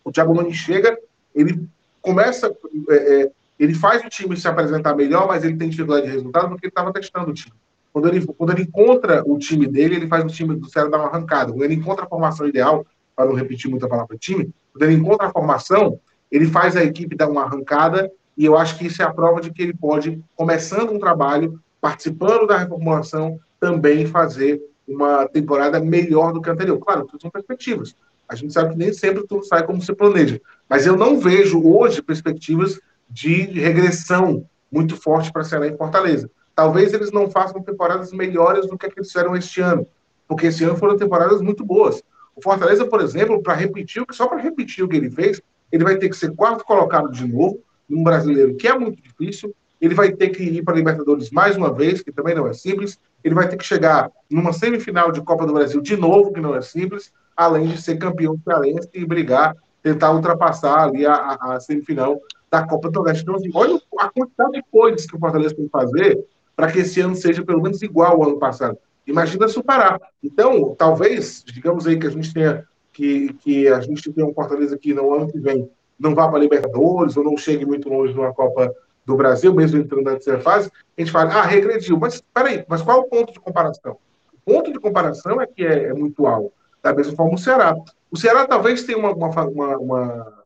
[0.02, 0.98] o Thiago Nunes chega,
[1.34, 1.68] ele
[2.00, 2.52] começa,
[2.90, 6.48] é, é, ele faz o time se apresentar melhor, mas ele tem dificuldade de resultado
[6.48, 7.54] porque ele estava testando o time.
[7.92, 10.98] Quando ele, quando ele encontra o time dele, ele faz o time do Ceará dar
[10.98, 11.52] uma arrancada.
[11.52, 15.26] Quando ele encontra a formação ideal, para não repetir muita palavra time, quando ele encontra
[15.26, 15.98] a formação,
[16.30, 19.40] ele faz a equipe dar uma arrancada, e eu acho que isso é a prova
[19.40, 26.32] de que ele pode, começando um trabalho, participando da reformulação, também fazer uma temporada melhor
[26.32, 26.78] do que a anterior.
[26.78, 27.94] Claro, tudo são perspectivas.
[28.28, 30.40] A gente sabe que nem sempre tudo sai como se planeja.
[30.68, 36.30] Mas eu não vejo hoje perspectivas de regressão muito forte para Ceará e Fortaleza.
[36.58, 39.86] Talvez eles não façam temporadas melhores do que, a que eles fizeram este ano,
[40.26, 42.02] porque esse ano foram temporadas muito boas.
[42.34, 45.40] O Fortaleza, por exemplo, para repetir, só para repetir o que ele fez,
[45.70, 49.54] ele vai ter que ser quarto colocado de novo, num brasileiro que é muito difícil.
[49.80, 52.52] Ele vai ter que ir para a Libertadores mais uma vez, que também não é
[52.52, 52.98] simples.
[53.22, 56.56] Ele vai ter que chegar numa semifinal de Copa do Brasil de novo, que não
[56.56, 61.60] é simples, além de ser campeão cearense e brigar, tentar ultrapassar ali a, a, a
[61.60, 63.22] semifinal da Copa do Nordeste.
[63.22, 66.26] Então, assim, olha a quantidade de coisas que o Fortaleza tem que fazer
[66.58, 68.76] para que esse ano seja pelo menos igual ao ano passado.
[69.06, 70.00] Imagina superar.
[70.20, 74.76] Então, talvez, digamos aí que a gente tenha que, que a gente tenha um Fortaleza
[74.76, 78.34] que no ano que vem não vá para Libertadores ou não chegue muito longe numa
[78.34, 78.74] Copa
[79.06, 81.96] do Brasil, mesmo entrando na terceira fase, a gente fala, ah, regrediu.
[81.96, 83.96] Mas peraí, mas qual é o ponto de comparação?
[84.34, 86.52] O ponto de comparação é que é, é muito alto.
[86.82, 87.72] Da mesma forma o Ceará.
[88.10, 90.42] O Ceará talvez tenha uma, uma, uma,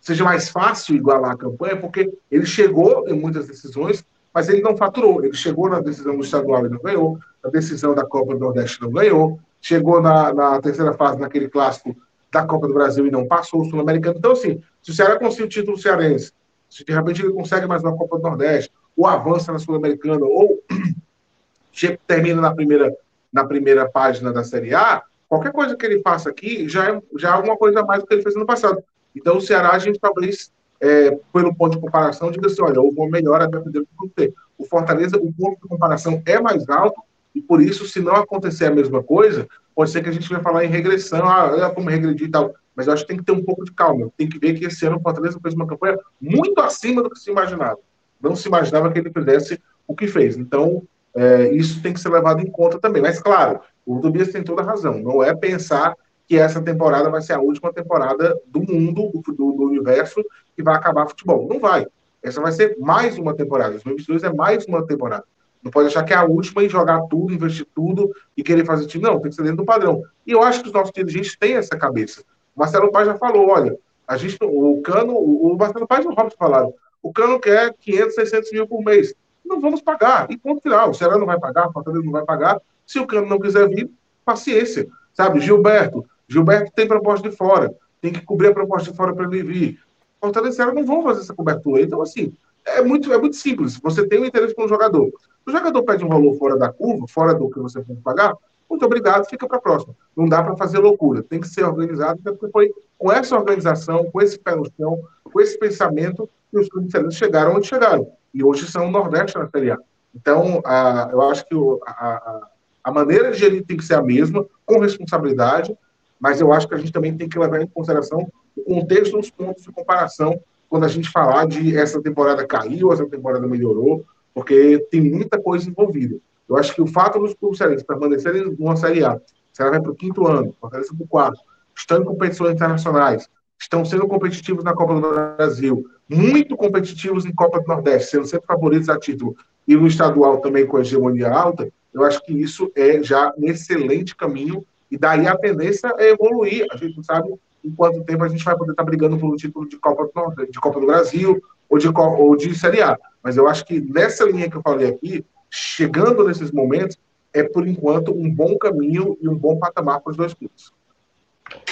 [0.00, 4.76] seja mais fácil igualar a campanha, porque ele chegou em muitas decisões, mas ele não
[4.76, 5.24] faturou.
[5.24, 8.80] Ele chegou na decisão do estadual e não ganhou, na decisão da Copa do Nordeste
[8.80, 11.96] não ganhou, chegou na, na terceira fase, naquele clássico
[12.30, 14.16] da Copa do Brasil e não passou o Sul-Americano.
[14.18, 16.32] Então, assim, se o Ceará conseguir o título cearense,
[16.68, 20.62] se de repente ele consegue mais uma Copa do Nordeste, ou avança na Sul-Americana, ou
[22.06, 22.94] termina na primeira,
[23.32, 27.28] na primeira página da Série A, qualquer coisa que ele faça aqui já é, já
[27.28, 28.82] é alguma coisa a mais do que ele fez no passado.
[29.14, 32.98] Então, o Ceará, a gente talvez, é, pelo ponto de comparação, diga assim: olha, houve
[32.98, 34.32] uma melhora dependendo do ter.
[34.56, 37.00] O Fortaleza, o ponto de comparação é mais alto,
[37.34, 40.42] e por isso, se não acontecer a mesma coisa, pode ser que a gente vai
[40.42, 42.54] falar em regressão, ah, como regredir e tal.
[42.74, 44.10] Mas eu acho que tem que ter um pouco de calma.
[44.16, 47.18] Tem que ver que esse ano o Fortaleza fez uma campanha muito acima do que
[47.18, 47.78] se imaginava.
[48.20, 50.36] Não se imaginava que ele fizesse o que fez.
[50.36, 50.82] Então,
[51.14, 53.02] é, isso tem que ser levado em conta também.
[53.02, 54.98] Mas, claro, o Tobias tem toda a razão.
[55.00, 55.94] Não é pensar
[56.28, 60.22] que essa temporada vai ser a última temporada do mundo, do, do universo,
[60.54, 61.48] que vai acabar futebol.
[61.48, 61.86] Não vai.
[62.22, 63.70] Essa vai ser mais uma temporada.
[63.70, 65.24] 2022 é mais uma temporada.
[65.62, 68.86] Não pode achar que é a última e jogar tudo, investir tudo e querer fazer
[68.86, 69.04] time.
[69.04, 70.02] Não, tem que ser dentro do padrão.
[70.26, 72.20] E eu acho que os nossos dirigentes têm essa cabeça.
[72.54, 76.14] O Marcelo Paz já falou: olha, a gente, o Cano, o Marcelo Paz e o
[76.14, 79.14] Robson falaram: o Cano quer 500, 600 mil por mês.
[79.44, 80.30] Não vamos pagar.
[80.30, 80.90] E ponto final.
[80.90, 82.60] O Ceará não vai pagar, o Fortaleza não vai pagar.
[82.86, 83.90] Se o Cano não quiser vir,
[84.24, 84.86] paciência.
[85.14, 89.24] Sabe, Gilberto, Gilberto tem proposta de fora, tem que cobrir a proposta de fora para
[89.24, 89.80] ele vir.
[90.20, 91.82] Fortaleza não vão fazer essa cobertura.
[91.82, 92.32] Então, assim,
[92.64, 93.78] é muito, é muito simples.
[93.78, 95.10] Você tem um interesse com o jogador.
[95.46, 98.34] O jogador pede um valor fora da curva, fora do que você tem que pagar,
[98.68, 99.94] muito obrigado, fica para a próxima.
[100.14, 104.20] Não dá para fazer loucura, tem que ser organizado, porque foi com essa organização, com
[104.20, 108.10] esse pé no chão, com esse pensamento, que os clubes chegaram onde chegaram.
[108.34, 109.78] E hoje são o Nordeste na Série A.
[110.14, 112.48] Então, a, eu acho que o, a,
[112.84, 115.76] a maneira de gerir tem que ser a mesma, com responsabilidade,
[116.20, 118.26] mas eu acho que a gente também tem que levar em consideração
[118.56, 123.06] o contexto dos pontos de comparação quando a gente falar de essa temporada caiu, essa
[123.06, 124.04] temporada melhorou,
[124.34, 126.16] porque tem muita coisa envolvida.
[126.48, 129.20] Eu acho que o fato dos clubes cearenses permanecerem numa Série A,
[129.52, 131.40] Ceará vai para o quinto ano, para o quarto,
[131.76, 133.28] estão em competições internacionais,
[133.58, 138.46] estão sendo competitivos na Copa do Brasil, muito competitivos em Copa do Nordeste, sendo sempre
[138.46, 142.70] favoritos a título, e no estadual também com a hegemonia alta, eu acho que isso
[142.74, 146.66] é já um excelente caminho e daí a tendência é evoluir.
[146.72, 147.32] A gente não sabe
[147.64, 150.60] em quanto tempo a gente vai poder estar brigando pelo título de Copa do, de
[150.60, 152.96] Copa do Brasil ou de, ou de Série A.
[153.22, 156.98] Mas eu acho que nessa linha que eu falei aqui, chegando nesses momentos,
[157.32, 160.72] é por enquanto um bom caminho e um bom patamar para os dois clubes.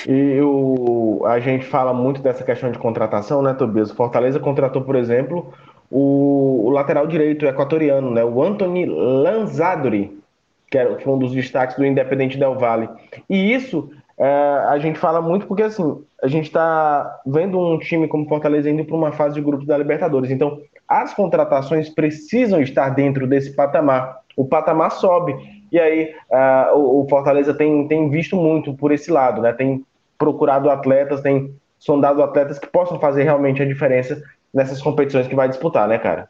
[0.06, 3.90] E o, a gente fala muito dessa questão de contratação, né, Tobias?
[3.90, 5.52] Fortaleza contratou, por exemplo,
[5.90, 10.18] o, o lateral direito equatoriano, né, o Anthony Lanzadori,
[10.70, 12.88] que foi um dos destaques do Independente Del Valle.
[13.28, 14.26] E isso é,
[14.68, 18.84] a gente fala muito porque assim, a gente está vendo um time como Fortaleza indo
[18.84, 20.30] para uma fase de grupos da Libertadores.
[20.30, 24.20] Então, as contratações precisam estar dentro desse patamar.
[24.36, 25.34] O patamar sobe.
[25.70, 29.52] E aí uh, o, Fortaleza tem, tem visto muito por esse lado, né?
[29.52, 29.84] Tem
[30.16, 34.22] procurado atletas, tem sondado atletas que possam fazer realmente a diferença
[34.54, 36.28] nessas competições que vai disputar, né, cara?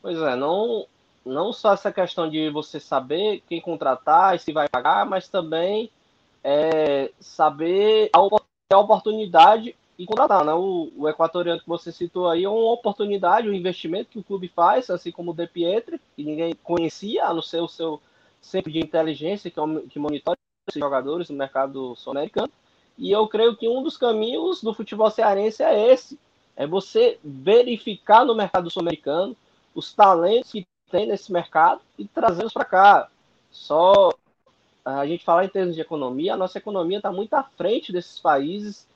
[0.00, 0.86] Pois é, não,
[1.28, 5.90] não só essa questão de você saber quem contratar e se vai pagar, mas também
[6.42, 10.52] é, saber a oportunidade e contratar, né?
[10.54, 14.48] O, o, equatoriano que você citou aí é uma oportunidade, um investimento que o clube
[14.48, 18.00] faz, assim como o De Pietri, que ninguém conhecia, a não ser o seu
[18.40, 20.38] centro de inteligência que, é que monitora
[20.68, 22.50] esses jogadores no mercado sul-americano.
[22.96, 26.18] E eu creio que um dos caminhos do futebol cearense é esse:
[26.56, 29.36] é você verificar no mercado sul-americano
[29.74, 33.08] os talentos que tem nesse mercado e trazê-los para cá.
[33.50, 34.10] Só
[34.84, 38.18] a gente falar em termos de economia, a nossa economia está muito à frente desses
[38.18, 38.86] países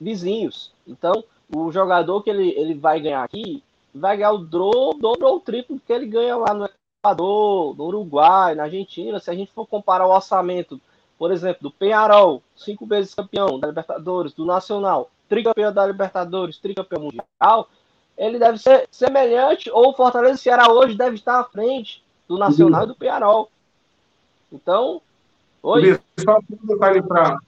[0.00, 0.72] vizinhos.
[0.86, 1.24] Então,
[1.54, 3.62] o jogador que ele, ele vai ganhar aqui
[3.94, 6.68] vai ganhar o dobro, ou triplo que ele ganha lá no
[7.00, 9.18] Equador, no Uruguai, na Argentina.
[9.18, 10.80] Se a gente for comparar o orçamento,
[11.18, 17.02] por exemplo, do Penharol, cinco vezes campeão da Libertadores, do Nacional, tricampeão da Libertadores, tricampeão
[17.02, 17.68] mundial,
[18.20, 22.84] ele deve ser semelhante, ou o Fortaleza Ceará hoje deve estar à frente do Nacional
[22.84, 23.50] e do Penharol.
[24.52, 25.00] Então,
[25.62, 25.98] Oi?
[26.18, 27.38] Só um detalhe, pra,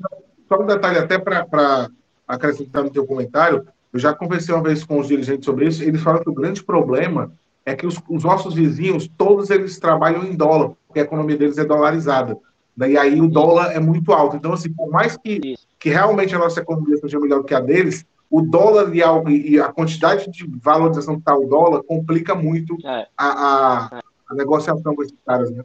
[0.48, 1.90] só um detalhe até para
[2.26, 3.66] acrescentar no teu comentário.
[3.92, 5.82] Eu já conversei uma vez com os dirigentes sobre isso.
[5.82, 7.30] Eles falam que o grande problema
[7.66, 11.58] é que os, os nossos vizinhos, todos eles trabalham em dólar, porque a economia deles
[11.58, 12.36] é dolarizada.
[12.78, 14.36] E aí o dólar é muito alto.
[14.36, 17.60] Então, assim, por mais que, que realmente a nossa economia seja melhor do que a
[17.60, 22.34] deles, o dólar e a, e a quantidade de valorização que está o dólar complica
[22.34, 23.06] muito é.
[23.14, 25.62] a, a, a negociação com esses caras, né?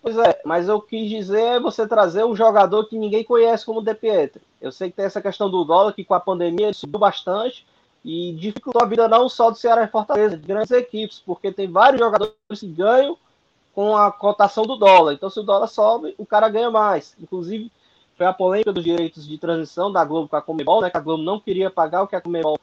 [0.00, 3.82] Pois é, mas eu quis dizer é você trazer um jogador que ninguém conhece como
[3.82, 4.40] De Pietri.
[4.58, 7.66] Eu sei que tem essa questão do dólar, que com a pandemia ele subiu bastante
[8.02, 11.70] e dificultou a vida não só do Ceará e Fortaleza, de grandes equipes, porque tem
[11.70, 13.18] vários jogadores que ganham
[13.74, 15.12] com a cotação do dólar.
[15.12, 17.14] Então, se o dólar sobe, o cara ganha mais.
[17.20, 17.70] Inclusive,
[18.16, 21.00] foi a polêmica dos direitos de transição da Globo com a Comebol, né, que a
[21.00, 22.58] Globo não queria pagar o que a Comebol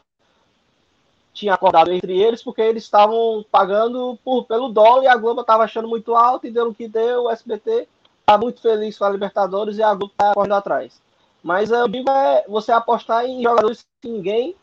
[1.33, 5.63] tinha acordado entre eles, porque eles estavam pagando por, pelo dólar e a Globo estava
[5.63, 7.23] achando muito alto e deu o que deu.
[7.23, 7.87] O SBT
[8.19, 11.01] está muito feliz com a Libertadores e a Globo está correndo atrás.
[11.41, 14.55] Mas eu digo é você apostar em jogadores que ninguém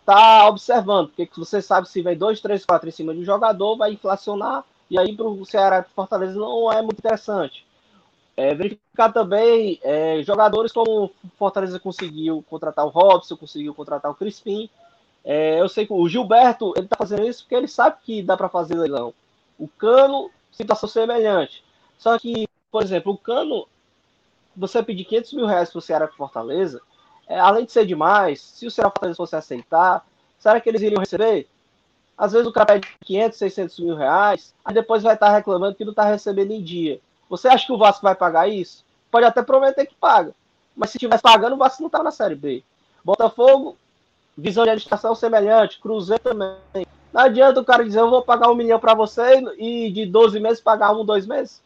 [0.00, 3.76] está observando, porque você sabe se vem dois, três, quatro em cima de um jogador,
[3.76, 7.67] vai inflacionar, e aí para o Ceará e Fortaleza não é muito interessante.
[8.38, 14.70] É, verificar também é, jogadores como Fortaleza conseguiu contratar o Robson, conseguiu contratar o Crispim,
[15.24, 18.36] é, eu sei que o Gilberto ele tá fazendo isso porque ele sabe que dá
[18.36, 19.12] para fazer leilão.
[19.58, 21.64] O Cano, situação semelhante.
[21.98, 23.66] Só que, por exemplo, o Cano,
[24.56, 26.80] você pedir 500 mil reais para o Ceará Fortaleza,
[27.26, 30.06] é, além de ser demais, se o Ceará Fortaleza fosse aceitar,
[30.38, 31.48] será que eles iriam receber?
[32.16, 35.74] Às vezes o cara pede 500, 600 mil reais, aí depois vai estar tá reclamando
[35.74, 37.00] que não está recebendo em dia.
[37.28, 38.84] Você acha que o Vasco vai pagar isso?
[39.10, 40.32] Pode até prometer que paga.
[40.76, 42.62] Mas se estivesse pagando, o Vasco não está na Série B.
[43.04, 43.76] Botafogo
[44.38, 46.86] visão de administração semelhante, Cruzeiro também.
[47.12, 50.38] Não adianta o cara dizer, eu vou pagar um milhão para você e de 12
[50.38, 51.60] meses pagar um, dois meses.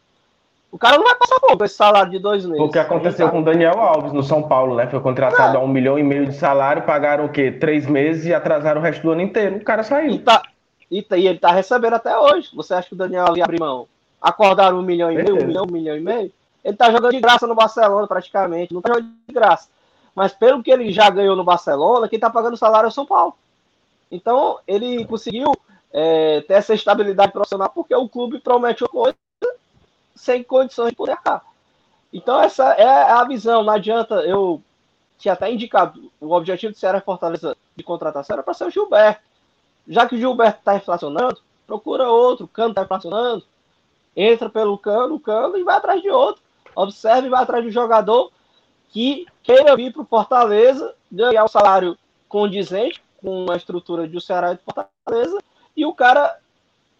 [0.71, 2.61] O cara não vai passar com esse salário de dois meses.
[2.61, 4.87] O que aconteceu com o Daniel Alves no São Paulo, né?
[4.87, 5.61] Foi contratado não.
[5.61, 7.53] a um milhão e meio de salário, pagaram o quê?
[7.53, 9.57] Três meses e atrasaram o resto do ano inteiro.
[9.57, 10.13] O cara saiu.
[10.13, 10.43] E, tá,
[10.91, 12.49] e, tá, e ele tá recebendo até hoje.
[12.55, 13.87] Você acha que o Daniel ia abrir mão?
[14.23, 16.33] Acordaram um milhão e meio, um milhão, um milhão e meio?
[16.65, 18.73] Ele tá jogando de graça no Barcelona, praticamente.
[18.73, 19.69] Não tá jogando de graça.
[20.15, 22.93] Mas pelo que ele já ganhou no Barcelona, quem está pagando o salário é o
[22.93, 23.35] São Paulo.
[24.11, 25.53] Então, ele conseguiu
[25.93, 29.17] é, ter essa estabilidade profissional porque o clube promete uma coisa
[30.15, 31.43] sem condições de poder cá.
[32.13, 33.65] Então, essa é a visão.
[33.65, 34.63] Não adianta, eu
[35.19, 39.23] tinha até indicado, o objetivo do Ceará Fortaleza de contratação era para ser o Gilberto.
[39.89, 43.45] Já que o Gilberto está inflacionando, procura outro, o Cano está inflacionando,
[44.17, 46.43] entra pelo Cano, Cano e vai atrás de outro.
[46.75, 48.31] Observe e vai atrás do jogador
[48.91, 51.97] que queira vir para o Fortaleza, ganhar um salário
[52.29, 55.39] condizente com a estrutura de o Ceará e de Fortaleza,
[55.77, 56.39] e o cara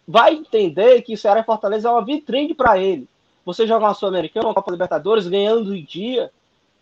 [0.07, 3.07] vai entender que o Ceará e Fortaleza é uma vitrine para ele.
[3.45, 6.31] Você jogar uma Sul-Americana, uma Copa Libertadores, ganhando em dia,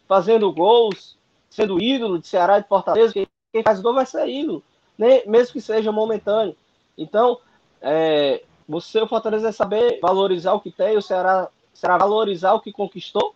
[0.08, 1.18] fazendo gols,
[1.50, 3.28] sendo ídolo de Ceará e de Fortaleza, quem,
[3.64, 4.64] faz gol vai ser ídolo,
[4.98, 5.24] né?
[5.26, 6.56] mesmo que seja momentâneo.
[6.98, 7.40] Então,
[7.82, 12.60] é, você, o Fortaleza, é saber valorizar o que tem, o Ceará será valorizar o
[12.60, 13.34] que conquistou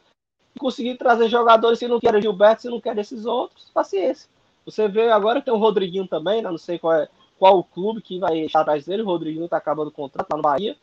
[0.59, 4.29] conseguir trazer jogadores se não quer Gilberto, se não quer esses outros, paciência.
[4.65, 6.49] Você vê agora tem o Rodriguinho também, né?
[6.49, 7.07] não sei qual é
[7.37, 10.37] qual o clube que vai estar atrás dele, o Rodriguinho está acabando o contrato lá
[10.37, 10.77] no Bahia.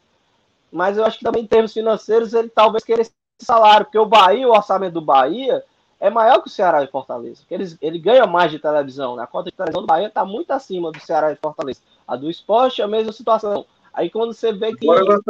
[0.71, 3.03] Mas eu acho que também em termos financeiros ele talvez queira
[3.41, 5.65] salário, porque o Bahia, o orçamento do Bahia
[5.99, 7.43] é maior que o Ceará e Fortaleza.
[7.51, 9.17] Eles, ele ganha mais de televisão.
[9.17, 9.23] Né?
[9.23, 11.81] A conta de televisão do Bahia está muito acima do Ceará e Fortaleza.
[12.07, 13.65] A do esporte é a mesma situação.
[13.93, 14.89] Aí quando você vê que.
[14.89, 15.21] Agora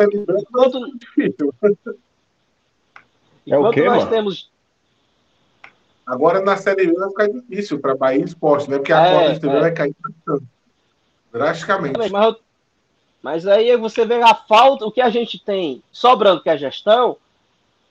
[0.41, 0.79] enquanto,
[3.47, 4.11] é o quê, nós mano?
[4.11, 4.51] temos.
[6.07, 8.77] Agora na Série B vai ficar difícil para Bahia e Esporte, né?
[8.79, 9.61] Porque a é, cota de TV é.
[9.61, 9.97] vai cair
[11.33, 11.99] drasticamente.
[11.99, 12.37] Mas, eu...
[13.23, 16.57] mas aí você vê a falta, o que a gente tem sobrando, que é a
[16.57, 17.17] gestão,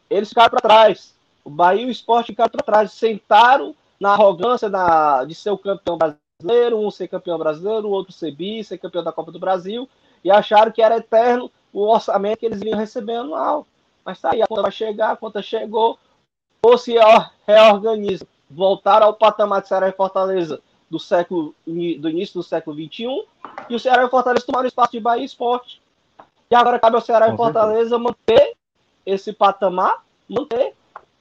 [0.09, 1.13] eles ficaram para trás.
[1.43, 5.57] O Bahia e o Esporte ficaram para trás, sentaram na arrogância da, de ser o
[5.57, 9.39] campeão brasileiro, um ser campeão brasileiro, o outro ser bi, ser campeão da Copa do
[9.39, 9.87] Brasil,
[10.23, 13.67] e acharam que era eterno o orçamento que eles vinham recebendo anual.
[14.03, 15.97] Mas tá aí, a conta vai chegar, a conta chegou,
[16.61, 16.95] ou se
[17.47, 23.25] reorganiza, voltar ao patamar de Ceará e Fortaleza do século do início do século XXI,
[23.69, 25.81] e o Ceará e Fortaleza tomaram espaço de Bahia Esporte.
[26.49, 28.55] E agora cabe ao Ceará e Fortaleza manter
[29.05, 30.73] esse patamar, manter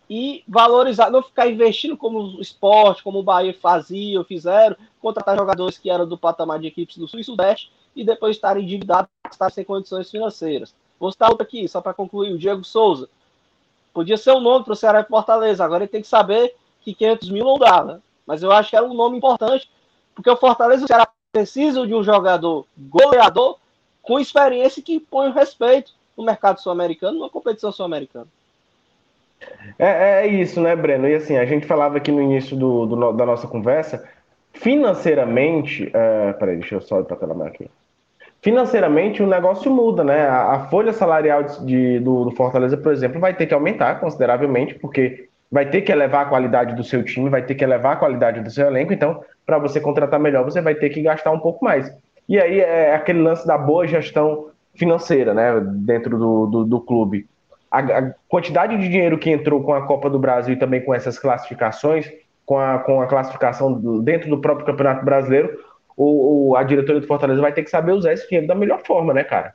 [0.09, 5.39] e valorizar, não ficar investindo como o esporte, como o Bahia fazia, ou fizeram, contratar
[5.39, 9.11] jogadores que eram do patamar de equipes do Sul e Sudeste e depois estarem endividados,
[9.31, 10.75] estar sem condições financeiras.
[10.99, 13.09] Vou citar outro aqui, só para concluir, o Diego Souza.
[13.93, 16.95] Podia ser um nome para o Ceará e Fortaleza, agora ele tem que saber que
[16.95, 18.01] 500 mil não dá, né?
[18.27, 19.71] Mas eu acho que era um nome importante,
[20.15, 23.59] porque o Fortaleza e o Ceará precisam de um jogador goleador
[24.03, 28.27] com experiência que o respeito no mercado sul-americano, numa competição sul-americana.
[29.79, 31.07] É, é, isso, né, Breno?
[31.07, 34.09] E assim, a gente falava aqui no início do, do da nossa conversa,
[34.53, 35.91] financeiramente.
[35.95, 37.71] É, peraí, deixa eu só ir para a aqui.
[38.43, 40.27] Financeiramente, o negócio muda, né?
[40.27, 44.01] A, a folha salarial de, de do, do, Fortaleza, por exemplo, vai ter que aumentar
[44.01, 47.95] consideravelmente, porque vai ter que elevar a qualidade do seu time, vai ter que elevar
[47.95, 48.93] a qualidade do seu elenco.
[48.93, 51.93] Então, para você contratar melhor, você vai ter que gastar um pouco mais.
[52.29, 55.61] E aí é aquele lance da boa gestão financeira, né?
[55.61, 57.27] Dentro do, do, do clube
[57.71, 60.93] a, a, quantidade de dinheiro que entrou com a Copa do Brasil e também com
[60.93, 62.11] essas classificações,
[62.45, 65.57] com a, com a classificação dentro do próprio Campeonato Brasileiro,
[66.03, 68.81] o, o, a diretoria do Fortaleza vai ter que saber usar esse dinheiro da melhor
[68.87, 69.55] forma, né, cara?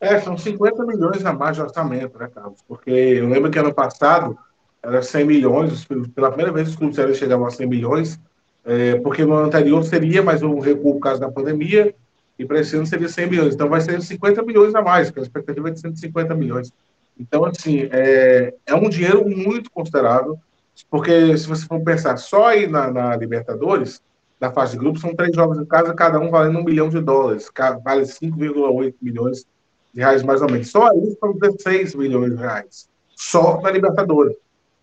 [0.00, 2.64] É, são 50 milhões a mais de orçamento, né, Carlos?
[2.66, 4.38] Porque eu lembro que ano passado
[4.82, 8.18] era 100 milhões, pela primeira vez os clubes chegavam a 100 milhões,
[8.64, 11.94] é, porque no ano anterior seria mais um recuo por causa da pandemia,
[12.38, 13.54] e para esse ano seria 100 milhões.
[13.54, 16.72] Então vai ser 50 milhões a mais, porque a expectativa é de 150 milhões.
[17.20, 20.38] Então, assim, é, é um dinheiro muito considerável,
[20.90, 24.02] porque se você for pensar só aí na, na Libertadores,
[24.44, 27.00] na fase de grupos, são três jogos em casa, cada um valendo um milhão de
[27.00, 27.50] dólares,
[27.82, 29.46] vale 5,8 milhões
[29.92, 30.70] de reais mais ou menos.
[30.70, 34.36] Só aí são 16 milhões de reais, só na Libertadores.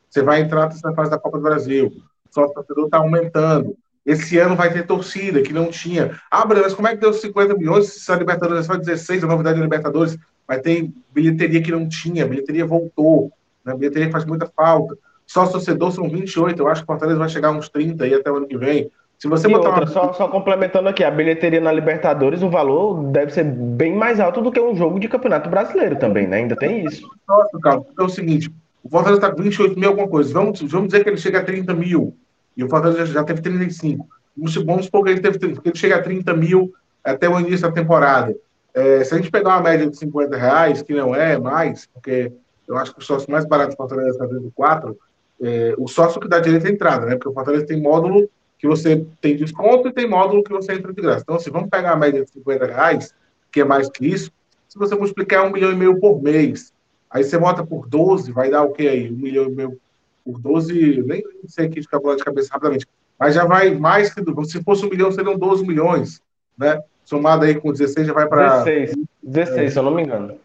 [0.10, 1.92] Você vai entrar na fase da Copa do Brasil,
[2.32, 3.76] só o torcedor está aumentando.
[4.04, 6.20] Esse ano vai ter torcida, que não tinha.
[6.30, 9.28] Ah, mas como é que deu 50 milhões se a Libertadores é só 16, a
[9.28, 10.18] novidade da Libertadores?
[10.48, 13.32] Mas tem bilheteria que não tinha, bilheteria voltou,
[13.64, 13.76] né?
[13.76, 14.98] bilheteria faz muita falta.
[15.28, 18.32] Só torcedor são 28, eu acho que o Fortaleza vai chegar uns 30 aí até
[18.32, 18.92] o ano que vem.
[19.22, 19.92] Se você e botar outra, uma...
[19.92, 24.42] só, só, complementando aqui, a bilheteria na Libertadores, o valor deve ser bem mais alto
[24.42, 26.38] do que um jogo de campeonato brasileiro também, né?
[26.38, 27.08] Ainda tem isso.
[27.30, 28.52] Nossa, cara, é o seguinte,
[28.84, 30.34] o Fortaleza está com 28 mil alguma coisa.
[30.34, 32.16] Vamos, vamos dizer que ele chega a 30 mil.
[32.58, 34.08] E o Fortaleza já, já teve 35.
[34.36, 37.62] Vamos, vamos supor que ele, teve, que ele chega a 30 mil até o início
[37.62, 38.36] da temporada.
[38.74, 42.32] É, se a gente pegar uma média de 50 reais, que não é mais, porque
[42.68, 44.98] eu acho que o sócio mais barato do Fortaleza está dentro do 4,
[45.44, 47.14] é, o sócio que dá direito à entrada, né?
[47.18, 48.28] Porque o Fortaleza tem módulo
[48.62, 51.24] que você tem desconto e tem módulo que você entra de graça.
[51.24, 53.14] Então, se assim, vamos pegar a média de 50 reais,
[53.52, 54.32] que é mais que isso,
[54.70, 56.72] se você multiplicar um milhão e meio por mês,
[57.10, 59.12] aí você bota por 12, vai dar o que aí?
[59.12, 59.82] Um milhão e meio
[60.24, 62.88] por 12, nem sei aqui de calcular de cabeça rapidamente,
[63.20, 64.22] mas já vai mais que.
[64.46, 66.22] Se fosse um milhão, seriam 12 milhões,
[66.56, 66.82] né?
[67.04, 68.64] somado aí com 16 já vai para.
[68.64, 69.70] 16, 16, é.
[69.70, 70.38] se eu não me engano.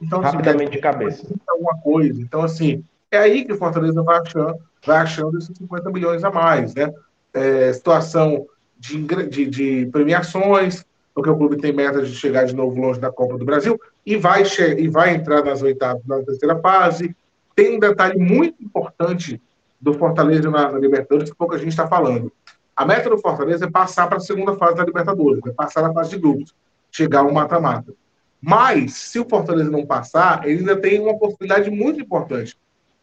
[0.00, 1.26] Então, assim, Rapidamente de cabeça.
[1.46, 2.20] Alguma coisa.
[2.20, 6.30] Então, assim, é aí que o Fortaleza vai achando, vai achando esses 50 milhões a
[6.30, 6.92] mais, né?
[7.34, 8.46] É, situação
[8.78, 10.84] de, de, de, premiações,
[11.14, 14.16] porque o clube tem meta de chegar de novo longe da Copa do Brasil e
[14.16, 14.44] vai,
[14.78, 17.14] e vai entrar nas oitavas, na terceira fase.
[17.56, 19.40] Tem um detalhe muito importante
[19.80, 22.32] do Fortaleza na, Libertadores que pouca gente está falando.
[22.76, 25.92] A meta do Fortaleza é passar para a segunda fase da Libertadores, é passar na
[25.92, 26.54] fase de grupos,
[26.90, 27.92] chegar ao mata-mata.
[28.40, 32.56] Mas, se o Fortaleza não passar, ele ainda tem uma possibilidade muito importante.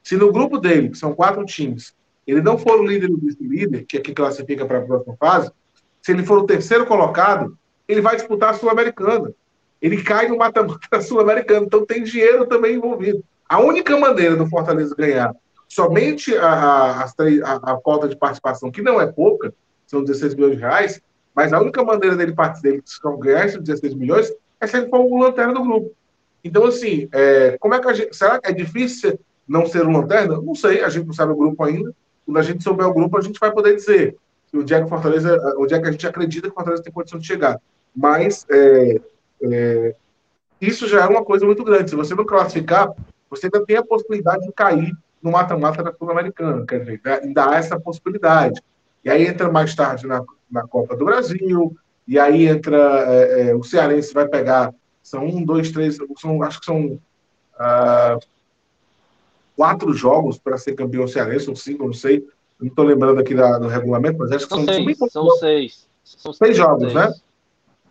[0.03, 1.93] Se no grupo dele, que são quatro times,
[2.25, 5.15] ele não for o líder e o vice-líder, que é que classifica para a próxima
[5.17, 5.51] fase,
[6.01, 7.57] se ele for o terceiro colocado,
[7.87, 9.33] ele vai disputar a Sul-Americana.
[9.81, 11.65] Ele cai no mata-mata sul-americano.
[11.65, 13.23] Então tem dinheiro também envolvido.
[13.49, 15.35] A única maneira do Fortaleza ganhar
[15.67, 19.53] somente a, a, a, a cota de participação, que não é pouca,
[19.87, 21.01] são 16 milhões de reais,
[21.33, 25.17] mas a única maneira dele participar, ganhar esses 16 milhões é se ele for o
[25.17, 25.91] lanterna do grupo.
[26.43, 29.97] Então, assim, é, como é que a gente, será que é difícil não ser um
[29.97, 30.41] lanterna?
[30.41, 31.93] Não sei, a gente não sabe o grupo ainda.
[32.31, 34.15] Quando a gente souber o grupo, a gente vai poder dizer
[34.55, 37.27] onde é que Fortaleza, onde é que a gente acredita que Fortaleza tem condição de
[37.27, 37.59] chegar.
[37.93, 39.01] Mas é,
[39.43, 39.95] é,
[40.61, 41.89] isso já é uma coisa muito grande.
[41.89, 42.89] Se você não classificar,
[43.29, 46.65] você ainda tem a possibilidade de cair no mata-mata da Sul-Americana.
[46.65, 48.61] Quer dizer, ainda há essa possibilidade.
[49.03, 51.75] E aí entra mais tarde na, na Copa do Brasil,
[52.07, 52.77] e aí entra
[53.09, 54.73] é, é, o Cearense vai pegar.
[55.03, 56.97] São um, dois, três, são, acho que são
[57.59, 58.17] ah,
[59.61, 62.25] quatro jogos para ser campeão cearense, ou cinco, não sei.
[62.59, 64.97] Não estou lembrando aqui da, do regulamento, mas acho que são, são seis.
[64.97, 65.87] São, são seis.
[66.03, 66.93] São seis jogos, seis.
[66.95, 67.13] né?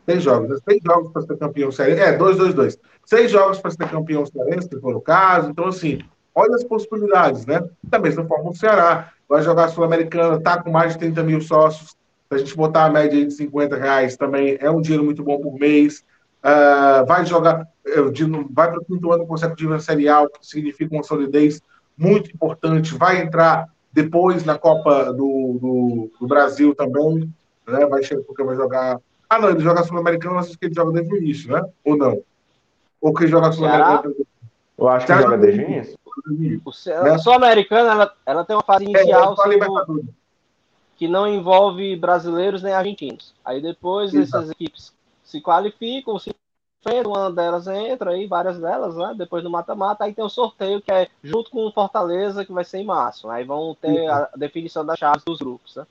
[0.04, 0.48] Seis jogos.
[0.50, 0.56] Né?
[0.68, 2.00] Seis jogos para ser campeão cearense.
[2.00, 2.78] É, dois, dois, dois.
[3.06, 5.48] Seis jogos para ser campeão cearense, se for o caso.
[5.50, 6.00] Então, assim,
[6.34, 7.62] olha as possibilidades, né?
[7.84, 9.12] Da mesma forma o Ceará.
[9.28, 11.90] Vai jogar Sul-Americana, está com mais de 30 mil sócios.
[11.90, 15.40] Se a gente botar a média de 50 reais, também é um dinheiro muito bom
[15.40, 16.04] por mês.
[16.44, 17.68] Uh, vai jogar,
[18.50, 21.62] vai para o quinto ano consecutivo na Série A, que significa uma solidez
[21.96, 22.94] muito importante.
[22.94, 27.32] Vai entrar depois na Copa do, do, do Brasil também,
[27.66, 27.86] né?
[27.86, 29.00] Vai chegar porque vai jogar.
[29.28, 31.62] Ah, não, ele joga Sul-Americano, mas acho que ele joga desde o início, né?
[31.84, 32.22] Ou não?
[33.00, 34.14] Ou que ele joga Sul-Americano?
[34.78, 35.98] Eu acho que joga desde o início.
[36.86, 37.10] Né?
[37.10, 40.02] A Sul-Americana, ela, ela tem uma fase é, inicial é,
[40.96, 43.34] que não envolve brasileiros nem argentinos.
[43.44, 44.44] Aí depois Exato.
[44.44, 44.92] essas equipes
[45.24, 46.34] se qualificam, se
[46.80, 49.14] enfrentam, uma delas entra aí, várias delas, né?
[49.16, 52.64] Depois do mata-mata, aí tem o sorteio que é junto com o Fortaleza, que vai
[52.64, 53.28] ser em março.
[53.28, 55.86] Aí vão ter a definição das chaves dos grupos, né?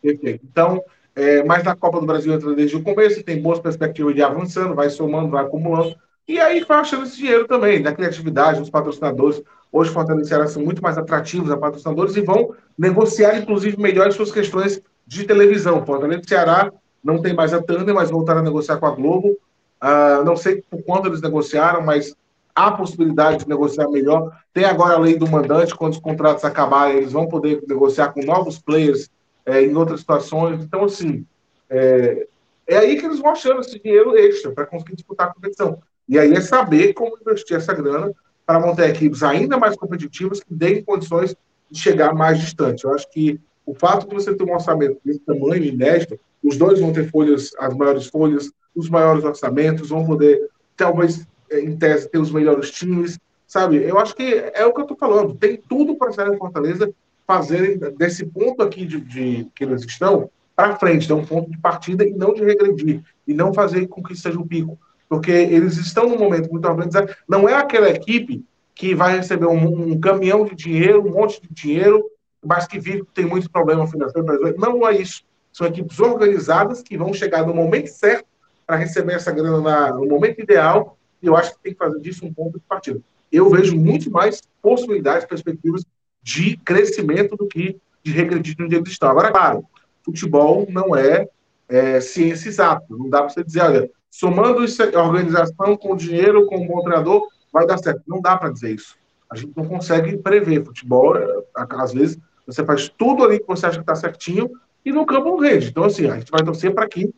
[0.00, 0.44] Perfeito.
[0.50, 0.82] Então,
[1.14, 4.74] é, mas na Copa do Brasil entra desde o começo, tem boas perspectivas de avançando,
[4.74, 5.96] vai somando, vai acumulando.
[6.28, 9.42] E aí vai achando esse dinheiro também, da criatividade, dos patrocinadores.
[9.72, 14.10] Hoje, Fortaleza e Ceará são muito mais atrativos a patrocinadores e vão negociar, inclusive, melhor
[14.12, 15.84] suas questões de televisão.
[15.84, 19.36] Fortaleza e Ceará não tem mais a Thunder, mas voltaram a negociar com a Globo.
[19.82, 22.14] Uh, não sei por quanto eles negociaram, mas
[22.54, 24.34] há possibilidade de negociar melhor.
[24.52, 28.22] Tem agora a lei do mandante, quando os contratos acabarem, eles vão poder negociar com
[28.22, 29.10] novos players
[29.44, 30.64] é, em outras situações.
[30.64, 31.26] Então, assim,
[31.68, 32.26] é,
[32.66, 35.78] é aí que eles vão achando esse dinheiro extra para conseguir disputar a competição.
[36.08, 38.12] E aí é saber como investir essa grana
[38.46, 41.36] para montar equipes ainda mais competitivas que deem condições
[41.70, 42.84] de chegar mais distante.
[42.84, 46.78] Eu acho que o fato de você ter um orçamento desse tamanho inédito, os dois
[46.78, 52.08] vão ter folhas, as maiores folhas, os maiores orçamentos, vão poder, talvez, eh, em tese,
[52.08, 53.82] ter os melhores times, sabe?
[53.82, 54.22] Eu acho que
[54.54, 55.34] é o que eu estou falando.
[55.34, 56.92] Tem tudo para a Fortaleza
[57.26, 61.58] fazerem desse ponto aqui de, de que eles estão para frente, dar um ponto de
[61.58, 65.76] partida e não de regredir, e não fazer com que seja um pico porque eles
[65.76, 67.14] estão num momento muito organizado.
[67.28, 71.48] Não é aquela equipe que vai receber um, um, caminhão de dinheiro, um monte de
[71.50, 72.04] dinheiro,
[72.44, 74.26] mas que vive, tem muito problema financeiro.
[74.58, 75.22] Não é isso.
[75.52, 78.26] São equipes organizadas que vão chegar no momento certo
[78.66, 82.00] para receber essa grana na, no momento ideal, e eu acho que tem que fazer
[82.00, 83.00] disso um ponto de partida.
[83.30, 85.84] Eu vejo muito mais possibilidades, perspectivas
[86.22, 89.10] de crescimento do que de regredir onde eles estão.
[89.10, 89.64] Agora, claro,
[90.04, 91.28] futebol não é,
[91.68, 92.84] é ciência exata.
[92.90, 94.60] Não dá para você dizer, olha, somando
[94.94, 98.02] a organização com dinheiro, com o bom treinador, vai dar certo.
[98.06, 98.96] Não dá para dizer isso.
[99.30, 100.64] A gente não consegue prever.
[100.64, 101.14] Futebol,
[101.54, 104.50] às vezes, você faz tudo ali que você acha que está certinho
[104.84, 105.68] e no campo não rende.
[105.68, 107.12] Então, assim, a gente vai torcer para que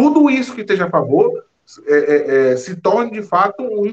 [0.00, 1.44] tudo isso que esteja a favor
[1.86, 3.92] é, é, é se torne, de fato, um,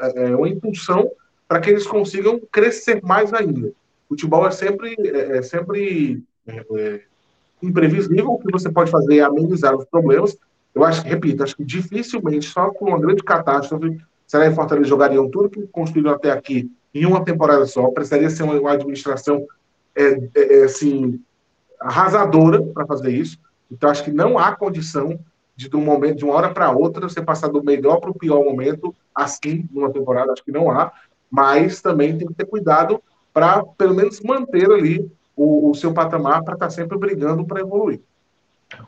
[0.00, 1.10] é, é, uma impulsão
[1.46, 3.72] para que eles consigam crescer mais ainda.
[4.08, 6.22] Futebol é sempre, é, sempre
[7.62, 8.32] imprevisível.
[8.32, 10.36] O que você pode fazer é amenizar os problemas
[10.78, 14.86] eu acho que, repito, acho que dificilmente, só com uma grande catástrofe, Será e Fortaleza
[14.86, 17.88] jogariam tudo que construíram até aqui em uma temporada só.
[17.88, 19.44] Precisaria ser uma, administração
[19.96, 21.20] é, é, assim,
[21.80, 23.38] arrasadora para fazer isso.
[23.70, 25.18] Então, acho que não há condição
[25.54, 28.18] de, de um momento, de uma hora para outra, você passar do melhor para o
[28.18, 30.32] pior momento, assim, numa temporada.
[30.32, 30.92] Acho que não há.
[31.30, 33.02] Mas também tem que ter cuidado
[33.32, 37.60] para, pelo menos, manter ali o, o seu patamar para estar tá sempre brigando para
[37.60, 38.00] evoluir.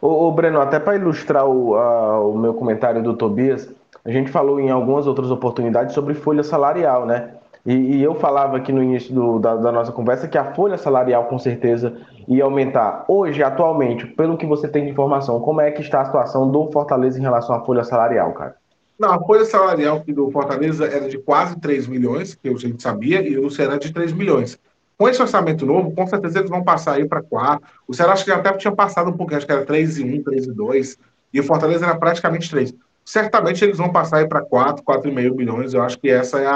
[0.00, 3.68] Ô, ô Breno, até para ilustrar o, a, o meu comentário do Tobias,
[4.04, 7.34] a gente falou em algumas outras oportunidades sobre folha salarial, né?
[7.64, 10.78] E, e eu falava aqui no início do, da, da, nossa conversa que a folha
[10.78, 11.94] salarial com certeza
[12.26, 13.04] ia aumentar.
[13.06, 16.70] Hoje, atualmente, pelo que você tem de informação, como é que está a situação do
[16.70, 18.56] Fortaleza em relação à folha salarial, cara?
[18.98, 23.26] Não, a folha salarial do Fortaleza era de quase 3 milhões, que a gente sabia,
[23.26, 24.58] e o Ceará de 3 milhões.
[24.98, 27.66] Com esse orçamento novo, com certeza eles vão passar aí para 4.
[27.88, 30.22] O Ceará acho que até tinha passado um pouquinho, acho que era 3 e 1,
[30.22, 30.98] 3 e 2,
[31.32, 32.74] e o Fortaleza era praticamente 3.
[33.02, 35.72] Certamente eles vão passar aí para 4, 4,5 milhões.
[35.72, 36.52] Eu acho que essa é a,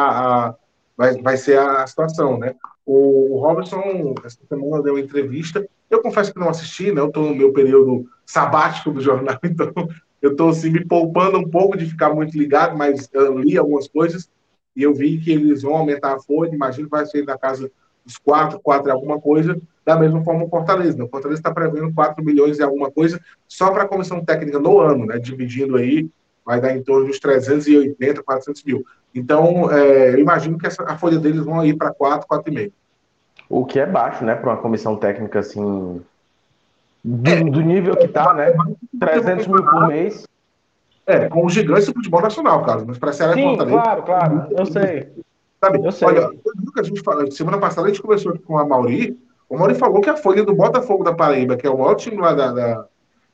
[0.49, 0.55] a
[0.97, 2.55] vai, vai ser a situação, né?
[2.87, 5.67] O, Robertson, essa semana, deu uma entrevista.
[5.91, 7.01] Eu confesso que não assisti, né?
[7.01, 9.73] Eu estou no meu período sabático do jornal, então
[10.21, 13.89] eu estou assim, me poupando um pouco de ficar muito ligado, mas eu li algumas
[13.89, 14.29] coisas.
[14.75, 17.71] e eu vi que eles vão aumentar a folha, imagino que vai ser na casa
[18.05, 20.97] dos 4, 4 e alguma coisa, da mesma forma o Fortaleza.
[20.97, 21.05] Né?
[21.05, 24.81] O Fortaleza está prevendo 4 milhões e alguma coisa só para a comissão técnica no
[24.81, 25.19] ano, né?
[25.19, 26.09] dividindo aí,
[26.45, 28.85] vai dar em torno dos 380, 400 mil.
[29.15, 32.73] Então, é, eu imagino que essa, a folha deles vão ir para 4, 4,5.
[33.49, 36.03] O que é baixo, né, para uma comissão técnica assim.
[37.03, 38.53] Do, é, do nível que está, né?
[38.99, 40.27] 300 mil por mês.
[41.07, 42.85] É, com os gigantes do futebol nacional, Carlos.
[42.87, 44.47] Mas para a Ceará Sim, claro, claro.
[44.51, 45.13] Eu sei.
[45.61, 45.87] Sabe?
[45.87, 46.09] Eu sei.
[46.09, 46.31] Olha,
[46.79, 49.19] a gente semana passada a gente conversou com a Mauri.
[49.49, 52.17] O Mauri falou que a folha do Botafogo da Paraíba, que é o maior time
[52.17, 52.87] lá da, da,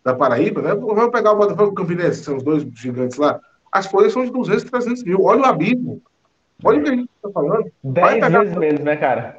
[0.04, 0.74] da Paraíba, né?
[0.74, 3.40] Vamos pegar o Botafogo e o Campinense, são os dois gigantes lá.
[3.70, 5.22] As folhas são de 200, 300 mil.
[5.22, 6.02] Olha o abismo.
[6.64, 7.70] Olha o que a gente está falando.
[7.84, 9.38] 10 vezes menos, né, cara?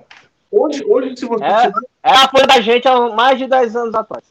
[0.51, 1.43] Hoje, hoje se você.
[1.43, 1.71] É,
[2.03, 4.23] é a folha da gente há mais de 10 anos atrás.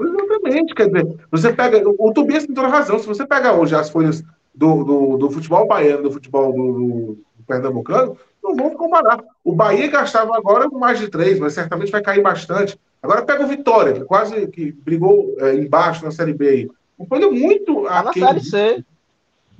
[0.00, 1.82] Exatamente, quer dizer, você pega.
[1.86, 2.98] O Tobias tem toda razão.
[2.98, 4.22] Se você pega hoje as folhas
[4.54, 9.24] do, do, do futebol baiano, do futebol do, do, pernambucano, não vão comparar.
[9.42, 12.78] O Bahia gastava agora mais de três, mas certamente vai cair bastante.
[13.02, 16.70] Agora pega o Vitória, que quase que brigou é, embaixo na Série B.
[16.98, 17.84] Um folha muito.
[17.84, 18.84] Tá na Série C.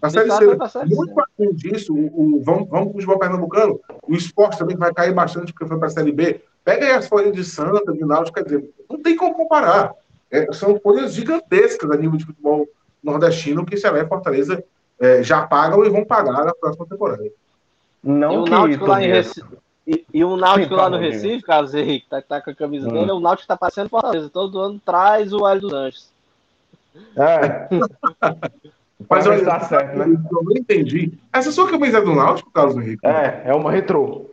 [0.02, 0.56] Na Série C.
[0.56, 3.80] Tá série muito além disso, o, o, vamos, vamos para o futebol pernambucano.
[4.06, 6.42] O esporte também vai cair bastante porque foi para a Série B.
[6.62, 9.92] Pega aí as folhas de Santa, de Náutico, quer dizer, não tem como comparar.
[10.30, 12.66] É, são folhas gigantescas a nível de futebol
[13.02, 14.64] nordestino que Ceará e Fortaleza
[14.98, 17.24] é, já pagam e vão pagar na próxima temporada.
[18.04, 19.46] Não e o Náutico lá em Recife,
[19.86, 22.92] e, e, o Náutico lá no Recife, Carlos Henrique, tá, tá com a camisa hum.
[22.92, 24.30] dele, o Náutico tá passando Fortaleza.
[24.30, 26.08] Todo ano traz o Hélio dos Anjos.
[27.16, 27.68] É.
[29.08, 30.04] Mas olha, tá certo, né?
[30.04, 31.12] Eu não entendi.
[31.32, 33.06] Essa sua camisa é do Náutico, Carlos Henrique?
[33.06, 34.30] É, é uma retrô.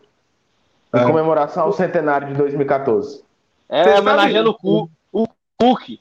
[0.93, 1.05] Em é.
[1.05, 3.23] comemoração ao centenário de 2014.
[3.67, 5.99] É, homenageando o, Cook.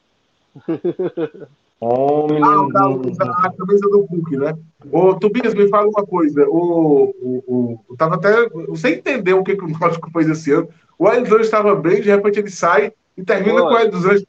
[1.81, 2.39] Homem.
[2.43, 4.55] Ah, tá, a camisa do Cook, né?
[4.91, 6.47] Ô, Tobias, me fala uma coisa.
[6.47, 8.47] O, o, o, eu tava até.
[8.67, 10.69] Você entendeu o que, que o Náutico fez esse ano?
[10.99, 13.67] O Hélio dos Anjos estava bem, de repente ele sai e termina Pô.
[13.67, 14.25] com o Hélio dos Anjos.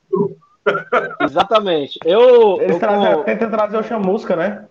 [1.20, 1.98] Exatamente.
[2.06, 2.58] Eu.
[2.62, 4.64] Eles eu, tentam trazer o Chamusca, né?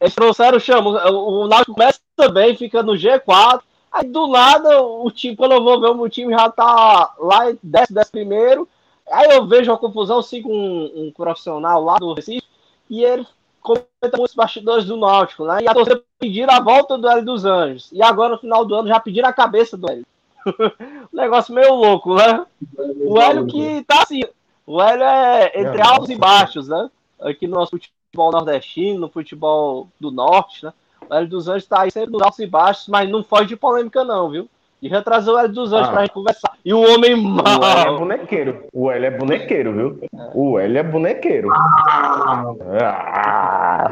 [0.00, 1.10] Eles trouxeram o Chamusca.
[1.10, 1.98] O Náutico começa
[2.32, 3.60] bem, fica no G4.
[3.90, 7.92] Aí do nada, o time, quando eu vou ver, o time já tá lá, desce,
[7.92, 8.68] desce primeiro.
[9.10, 12.46] Aí eu vejo uma confusão, sigo um, um profissional lá do Recife,
[12.88, 13.26] e ele
[13.60, 15.58] comenta muitos bastidores do Náutico, né?
[15.62, 17.90] E a torcida pediram a volta do Hélio dos Anjos.
[17.92, 20.06] E agora, no final do ano, já pediram a cabeça do Hélio.
[21.12, 22.46] negócio meio louco, né?
[22.78, 24.22] O Hélio que tá assim.
[24.66, 26.90] O Hélio é entre altos e baixos, né?
[27.20, 30.72] Aqui no nosso futebol nordestino, no futebol do norte, né?
[31.08, 33.56] O Hélio dos Anjos tá aí sempre nos altos e baixos, mas não foge de
[33.56, 34.48] polêmica, não, viu?
[34.82, 35.92] E retrasou o Hélio dos Anjos ah.
[35.92, 36.52] pra gente conversar.
[36.64, 37.60] E o homem mal.
[37.60, 38.64] O Hélio é bonequeiro.
[38.72, 40.00] O Hélio é bonequeiro, viu?
[40.34, 41.50] O Hélio é bonequeiro.
[41.52, 42.54] Ah.
[42.80, 43.90] Ah.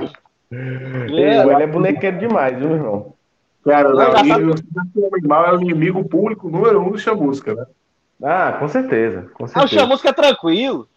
[0.50, 3.12] O Hélio é bonequeiro demais, viu, irmão?
[3.64, 4.10] Cara, não,
[4.94, 7.66] o homem mal é o inimigo público número um do Chamusca, né?
[8.22, 9.30] Ah, com certeza.
[9.34, 9.60] Com certeza.
[9.60, 10.88] Ah, o Chamusca é tranquilo.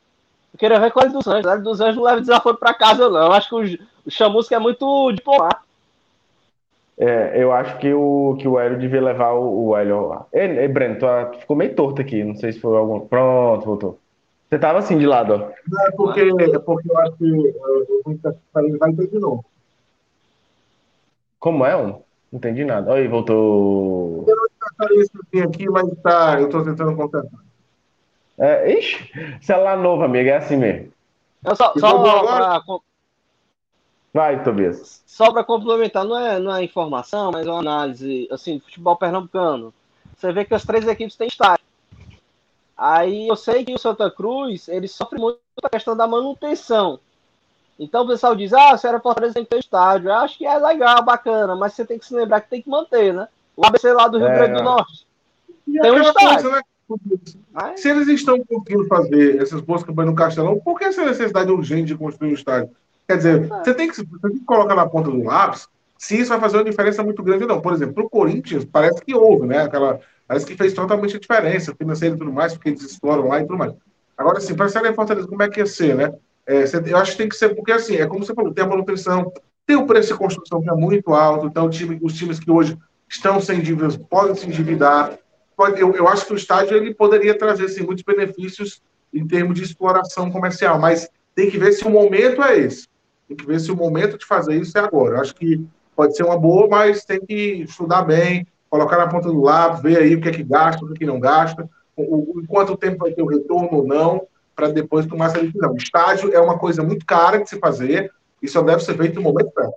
[0.54, 1.46] Eu queria ver com o Hélio dos Anjos.
[1.46, 3.26] O Hélio dos Anjos não leva desaforo pra casa, não.
[3.26, 5.64] Eu acho que o, o Chamusca é muito diplomático.
[7.02, 10.28] É, eu acho que o, que o Hélio devia levar o, o Hélio lá.
[10.32, 12.24] Ei, ei Breno, tu, tu, ficou meio torto aqui.
[12.24, 13.00] Não sei se foi algum.
[13.00, 14.00] Pronto, voltou.
[14.48, 15.38] Você tava assim de lado, ó.
[15.68, 19.44] Não, é porque, é porque eu acho que uh, vai ter de novo.
[21.40, 21.88] Como é, um?
[21.88, 22.92] Não entendi nada.
[22.92, 24.24] Oi, voltou.
[24.28, 25.12] Eu não isso
[25.44, 27.40] aqui, mas tá, eu tô tentando consertar.
[28.38, 30.92] É, ixi, celular novo, amigo, é assim mesmo.
[31.44, 32.62] Eu só, só pra,
[34.14, 35.02] Vai, Tobias.
[35.06, 38.96] Só para complementar, não é, não é informação, mas é uma análise assim, de futebol
[38.96, 39.74] pernambucano.
[40.16, 41.64] Você vê que as três equipes têm estádio.
[42.78, 47.00] Aí eu sei que o Santa Cruz ele sofre muito a questão da manutenção.
[47.80, 50.10] Então o pessoal diz: ah, se era Fortaleza tem que ter estádio.
[50.10, 52.70] Eu acho que é legal, bacana, mas você tem que se lembrar que tem que
[52.70, 53.28] manter, né?
[53.56, 54.36] O ABC lá do Rio é...
[54.36, 55.08] Grande do Norte.
[55.68, 56.50] E tem um estádio.
[56.50, 56.64] Coisa,
[57.54, 57.78] né?
[57.78, 61.86] Se eles estão conseguindo fazer essas boas campanhas no Castelão, por que essa necessidade urgente
[61.86, 62.76] de construir um estádio?
[63.12, 66.30] Quer dizer, você tem, que, você tem que colocar na ponta do lápis se isso
[66.30, 67.60] vai fazer uma diferença muito grande ou não.
[67.60, 69.64] Por exemplo, para o Corinthians, parece que houve, né?
[69.64, 73.42] Aquela, parece que fez totalmente a diferença, financeira e tudo mais, porque eles exploram lá
[73.42, 73.74] e tudo mais.
[74.18, 76.14] Agora, assim, para a Fortaleza, como é que ia ser, né?
[76.48, 78.68] É, eu acho que tem que ser, porque assim, é como você falou, tem a
[78.68, 79.32] manutenção,
[79.68, 82.78] tem o preço de construção que é muito alto, então time, os times que hoje
[83.10, 85.20] estão sem dívidas podem se endividar.
[85.58, 88.82] Pode, eu, eu acho que o estádio ele poderia trazer assim, muitos benefícios
[89.14, 92.88] em termos de exploração comercial, mas tem que ver se o momento é esse.
[93.32, 95.16] Tem que ver se o momento de fazer isso é agora.
[95.16, 95.66] Eu acho que
[95.96, 100.00] pode ser uma boa, mas tem que estudar bem, colocar na ponta do lápis, ver
[100.00, 102.76] aí o que é que gasta, o que, é que não gasta, o, o, quanto
[102.76, 105.72] tempo vai ter o retorno ou não, para depois tomar essa decisão.
[105.72, 108.12] O estágio é uma coisa muito cara de se fazer
[108.44, 109.76] e só deve ser feito no momento certo.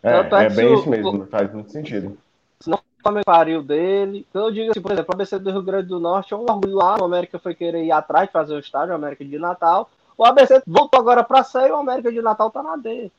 [0.00, 2.16] É, é, é bem isso mesmo, faz muito sentido.
[2.60, 4.26] Se não Flamengo pariu dele.
[4.30, 6.42] Então eu digo assim, por exemplo, a ABC do Rio Grande do Norte é um
[6.42, 6.96] orgulho lá.
[6.98, 9.90] O América foi querer ir atrás de fazer o estádio, o América de Natal.
[10.16, 13.10] O ABC voltou agora para C e o América de Natal tá na D.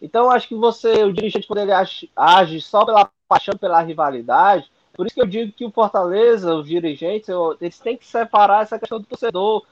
[0.00, 4.70] Então acho que você, o dirigente, quando ele age, age só pela paixão, pela rivalidade,
[4.94, 7.28] por isso que eu digo que o Fortaleza, os dirigentes,
[7.60, 9.64] eles têm que separar essa questão do torcedor.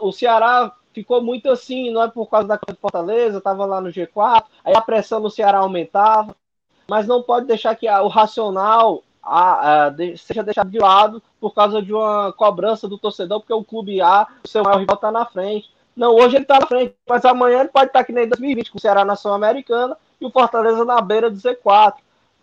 [0.00, 3.80] O Ceará ficou muito assim, não é por causa da coisa do Fortaleza, estava lá
[3.80, 6.34] no G4, aí a pressão no Ceará aumentava
[6.92, 11.54] mas não pode deixar que o racional a, a, de, seja deixado de lado por
[11.54, 15.10] causa de uma cobrança do torcedor, porque o clube A, o seu maior rival, está
[15.10, 15.70] na frente.
[15.94, 18.70] Não, hoje ele está na frente, mas amanhã ele pode estar tá que nem 2020,
[18.70, 21.94] com o Ceará na Sul-Americana e o Fortaleza na beira do Z4.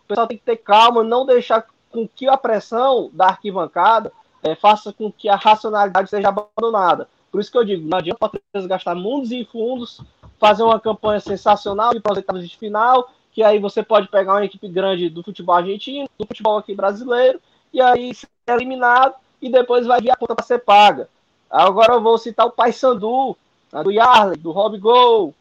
[0.03, 4.11] O pessoal tem que ter calma, não deixar com que a pressão da arquibancada
[4.43, 7.09] é, faça com que a racionalidade seja abandonada.
[7.31, 10.01] Por isso que eu digo, não adianta o Fortaleza gastar mundos e fundos,
[10.39, 14.67] fazer uma campanha sensacional de projetos de final que aí você pode pegar uma equipe
[14.67, 17.39] grande do futebol argentino, do futebol aqui brasileiro,
[17.71, 21.07] e aí ser eliminado e depois vai vir a conta para ser paga.
[21.49, 23.35] Agora eu vou citar o Paysandu,
[23.83, 25.33] do Yarley, do Rob Gol,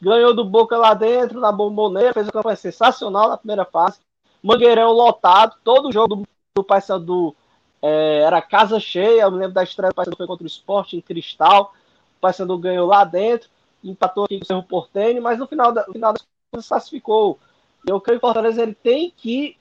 [0.00, 3.98] ganhou do Boca lá dentro, na Bomboneira, fez uma campanha sensacional na primeira fase,
[4.42, 7.34] Mangueirão lotado, todo jogo do, do Paysandu
[7.82, 10.94] é, era casa cheia, eu me lembro da estreia do Paysandu foi contra o Sport
[10.94, 11.74] em Cristal,
[12.16, 13.48] o Paysandu ganhou lá dentro,
[13.84, 16.26] empatou aqui com o Cerro Portenho, mas no final, da, no final das
[16.66, 17.38] classificou.
[17.86, 19.56] Eu creio que o Fortaleza ele tem que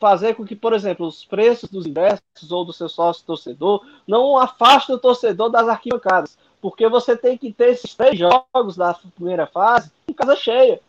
[0.00, 4.36] fazer com que, por exemplo, os preços dos ingressos ou do seu sócio torcedor não
[4.38, 9.46] afastem o torcedor das arquibancadas, porque você tem que ter esses três jogos da primeira
[9.46, 10.80] fase em casa cheia.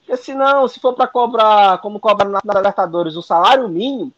[0.00, 4.10] Porque senão, se for para cobrar, como cobra na, na Libertadores, o salário mínimo,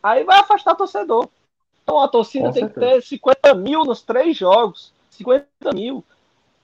[0.00, 1.28] aí vai afastar o torcedor.
[1.82, 2.86] Então a torcida com tem certeza.
[2.86, 4.92] que ter 50 mil nos três jogos.
[5.10, 6.04] 50 mil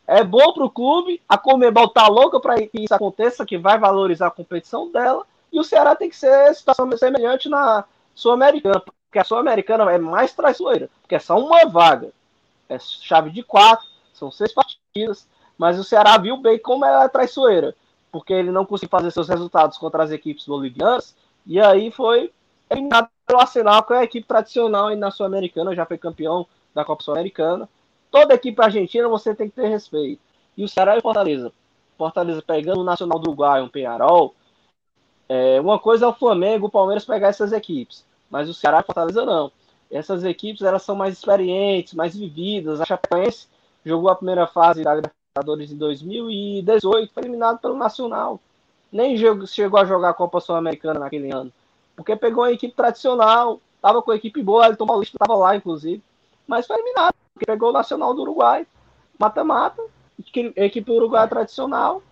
[0.06, 3.78] é bom para o clube, a Comebol tá louca para que isso aconteça, que vai
[3.78, 7.84] valorizar a competição dela, e o Ceará tem que ser situação semelhante na
[8.14, 12.10] Sul-Americana, porque a Sul-Americana é mais traiçoeira, porque é só uma vaga,
[12.68, 17.08] é chave de quatro, são seis partidas, mas o Ceará viu bem como ela é
[17.08, 17.74] traiçoeira,
[18.10, 22.32] porque ele não conseguiu fazer seus resultados contra as equipes bolivianas, e aí foi
[22.70, 26.84] eliminado pelo Arsenal, que é a equipe tradicional aí na Sul-Americana, já foi campeão da
[26.84, 27.68] Copa Sul-Americana,
[28.10, 30.20] Toda equipe argentina você tem que ter respeito.
[30.56, 31.52] E o Ceará e o Fortaleza.
[31.96, 34.34] Fortaleza pegando o Nacional do Uruguai, um Penharol.
[35.28, 38.04] É, uma coisa é o Flamengo, o Palmeiras pegar essas equipes.
[38.30, 39.52] Mas o Ceará e Fortaleza não.
[39.90, 42.80] Essas equipes elas são mais experientes, mais vividas.
[42.80, 43.46] A Chapecoense
[43.84, 48.40] jogou a primeira fase da Libertadores em 2018, foi eliminado pelo Nacional.
[48.90, 49.16] Nem
[49.46, 51.52] chegou a jogar a Copa Sul-Americana naquele ano.
[51.94, 56.02] Porque pegou uma equipe tradicional, tava com a equipe boa, Elton Paulista estava lá, inclusive,
[56.46, 58.66] mas foi eliminado que pegou o Nacional do Uruguai,
[59.18, 59.82] mata-mata,
[60.56, 62.02] equipe uruguaia tradicional.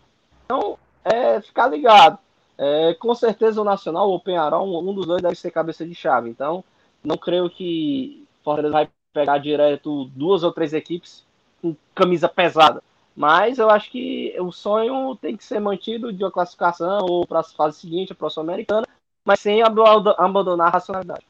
[0.45, 2.19] Então, é ficar ligado.
[2.59, 5.85] É, com certeza o Nacional ou o Penharol, um, um dos dois deve ser cabeça
[5.85, 6.31] de chave.
[6.31, 6.65] Então,
[7.05, 11.25] não creio que Fortaleza vai pegar direto duas ou três equipes
[11.61, 12.83] com camisa pesada.
[13.15, 17.41] Mas eu acho que o sonho tem que ser mantido de uma classificação ou para
[17.41, 18.87] a fase seguinte, a próxima americana,
[19.25, 21.25] mas sem abandonar a racionalidade.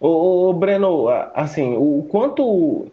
[0.00, 2.90] Ô, Breno, assim, o quanto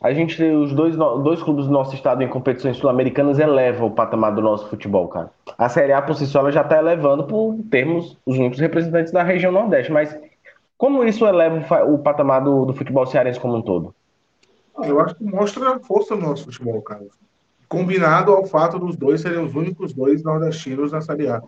[0.00, 4.34] a gente, os dois, dois clubes do nosso estado em competições sul-americanas eleva o patamar
[4.34, 5.30] do nosso futebol, cara.
[5.56, 9.22] A Série A por si só já está elevando por termos os únicos representantes da
[9.22, 10.16] região Nordeste, mas
[10.76, 13.94] como isso eleva o patamar do, do futebol cearense como um todo?
[14.76, 17.06] Ah, eu acho que mostra a força do nosso futebol, cara.
[17.66, 21.42] Combinado ao fato dos dois serem os únicos dois nordestinos na Série A.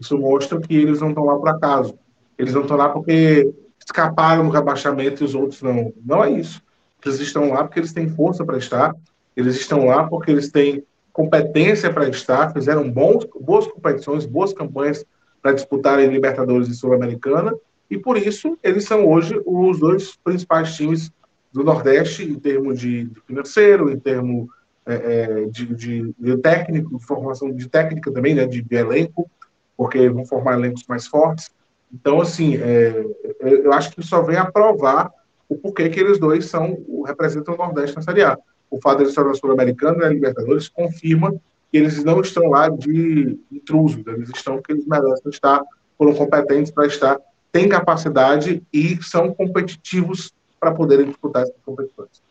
[0.00, 1.96] Isso mostra que eles não estão lá por acaso.
[2.36, 5.92] Eles não estão lá porque escaparam do rebaixamento e os outros não.
[6.04, 6.60] Não é isso.
[7.04, 8.94] Eles estão lá porque eles têm força para estar,
[9.36, 15.04] eles estão lá porque eles têm competência para estar, fizeram bons, boas competições, boas campanhas
[15.40, 17.54] para disputarem Libertadores e Sul-Americana,
[17.90, 21.12] e por isso eles são hoje os dois principais times
[21.52, 24.48] do Nordeste em termos de financeiro, em termos
[24.86, 29.30] é, é, de, de, de, técnico, formação de técnica também, né, de, de elenco,
[29.76, 31.50] porque vão formar elencos mais fortes.
[31.92, 33.04] Então, assim, é,
[33.40, 35.10] eu acho que só vem a provar
[35.52, 38.38] o porquê que eles dois são representam o Nordeste na Série A.
[38.70, 41.32] O fato de eles estarem na Sul-Americana e na Libertadores confirma
[41.70, 45.62] que eles não estão lá de intrusos, eles estão porque eles merecem estar,
[45.98, 47.18] foram competentes para estar,
[47.50, 52.22] têm capacidade e são competitivos para poderem disputar essas competições.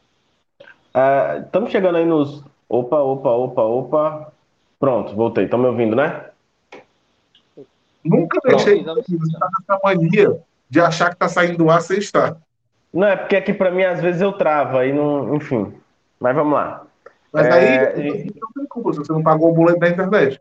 [0.59, 2.43] Uh, estamos chegando aí nos.
[2.67, 4.33] Opa, opa, opa, opa.
[4.79, 5.45] Pronto, voltei.
[5.45, 6.25] Estão me ouvindo, né?
[8.03, 12.37] Nunca deixei de estar nessa mania de achar que está saindo do ar sem estar.
[12.93, 15.73] Não, é porque aqui para mim às vezes eu travo, aí não, enfim.
[16.19, 16.83] Mas vamos lá.
[17.31, 17.93] Mas aí é...
[17.95, 20.39] não tem culpa, você não pagou o boleto da internet.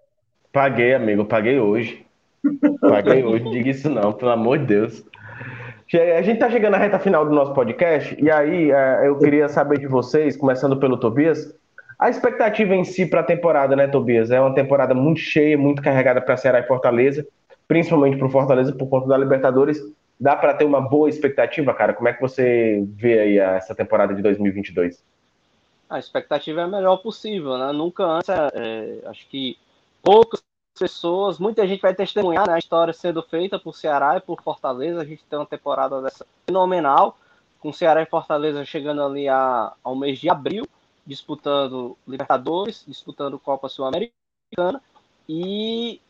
[0.53, 2.05] Paguei, amigo, paguei hoje.
[2.80, 5.05] Paguei hoje, não diga isso não, pelo amor de Deus.
[6.16, 9.48] A gente tá chegando na reta final do nosso podcast, e aí é, eu queria
[9.48, 11.53] saber de vocês, começando pelo Tobias,
[11.98, 14.30] a expectativa em si para a temporada, né, Tobias?
[14.30, 17.26] É uma temporada muito cheia, muito carregada para Ceará e Fortaleza,
[17.68, 19.78] principalmente para o Fortaleza por conta da Libertadores.
[20.21, 21.95] Dá para ter uma boa expectativa, cara?
[21.95, 25.03] Como é que você vê aí essa temporada de 2022?
[25.89, 27.73] A expectativa é a melhor possível, né?
[27.73, 29.57] Nunca antes, é, acho que
[30.03, 30.43] poucas
[30.79, 35.01] pessoas, muita gente vai testemunhar né, a história sendo feita por Ceará e por Fortaleza.
[35.01, 37.18] A gente tem uma temporada dessa fenomenal,
[37.59, 40.66] com Ceará e Fortaleza chegando ali a, ao mês de abril,
[41.07, 44.83] disputando Libertadores, disputando Copa Sul-Americana.
[45.29, 46.01] E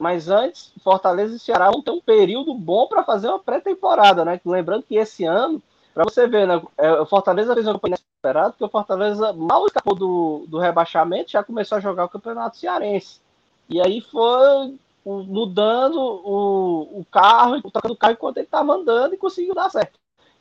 [0.00, 4.40] mas antes, Fortaleza e Ceará vão ter um período bom para fazer uma pré-temporada, né?
[4.46, 6.62] Lembrando que esse ano, para você ver, né?
[6.78, 11.30] É, o Fortaleza fez uma campanha esperada, porque o Fortaleza mal escapou do, do rebaixamento,
[11.30, 13.20] já começou a jogar o Campeonato Cearense.
[13.68, 14.74] E aí foi
[15.04, 19.98] mudando o, o carro, tocando o carro enquanto ele estava andando e conseguiu dar certo.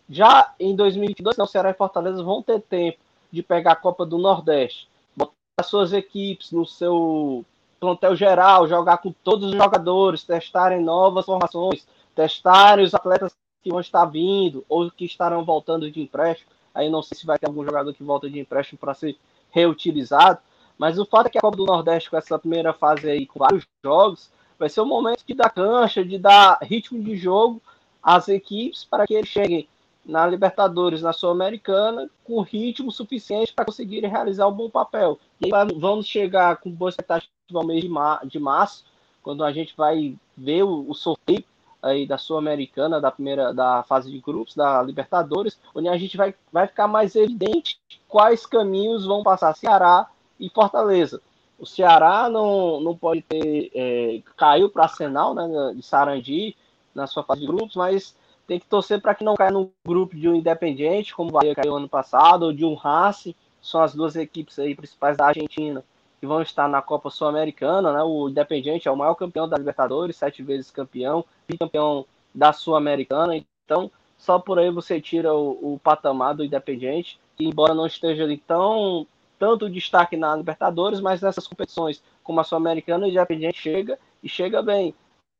[0.09, 2.99] Já em 2022, não, Ceará e Fortaleza vão ter tempo
[3.29, 5.33] de pegar a Copa do Nordeste, botar
[5.63, 7.43] suas equipes no seu
[7.79, 13.79] plantel geral, jogar com todos os jogadores, testarem novas formações, testarem os atletas que vão
[13.79, 16.51] estar vindo ou que estarão voltando de empréstimo.
[16.73, 19.17] Aí não sei se vai ter algum jogador que volta de empréstimo para ser
[19.51, 20.39] reutilizado,
[20.77, 23.39] mas o fato é que a Copa do Nordeste, com essa primeira fase aí, com
[23.39, 27.61] vários jogos, vai ser o momento de dar cancha, de dar ritmo de jogo
[28.01, 29.67] às equipes para que eles cheguem
[30.09, 35.19] na Libertadores, na Sul-Americana, com ritmo suficiente para conseguirem realizar um bom papel.
[35.39, 38.83] E vamos chegar com boa expectativa ao mês de, mar de março,
[39.21, 41.43] quando a gente vai ver o, o sorteio
[41.81, 46.33] aí da Sul-Americana, da primeira da fase de grupos, da Libertadores, onde a gente vai,
[46.51, 51.21] vai ficar mais evidente quais caminhos vão passar Ceará e Fortaleza.
[51.57, 53.69] O Ceará não, não pode ter.
[53.75, 56.55] É, caiu para Arsenal, né, de Sarandi,
[56.95, 58.15] na sua fase de grupos, mas
[58.49, 61.53] tem que torcer para que não caia no grupo de um Independiente, como o Bahia
[61.53, 65.85] caiu ano passado, ou de um Racing, são as duas equipes aí principais da Argentina
[66.19, 68.01] que vão estar na Copa Sul-Americana, né?
[68.01, 73.91] O Independiente é o maior campeão da Libertadores, sete vezes campeão, bicampeão da Sul-Americana, então
[74.17, 78.37] só por aí você tira o, o patamar do Independiente, que embora não esteja ali
[78.37, 79.05] tão
[79.37, 84.63] tanto destaque na Libertadores, mas nessas competições como a Sul-Americana, o Independiente chega e chega
[84.63, 84.95] bem.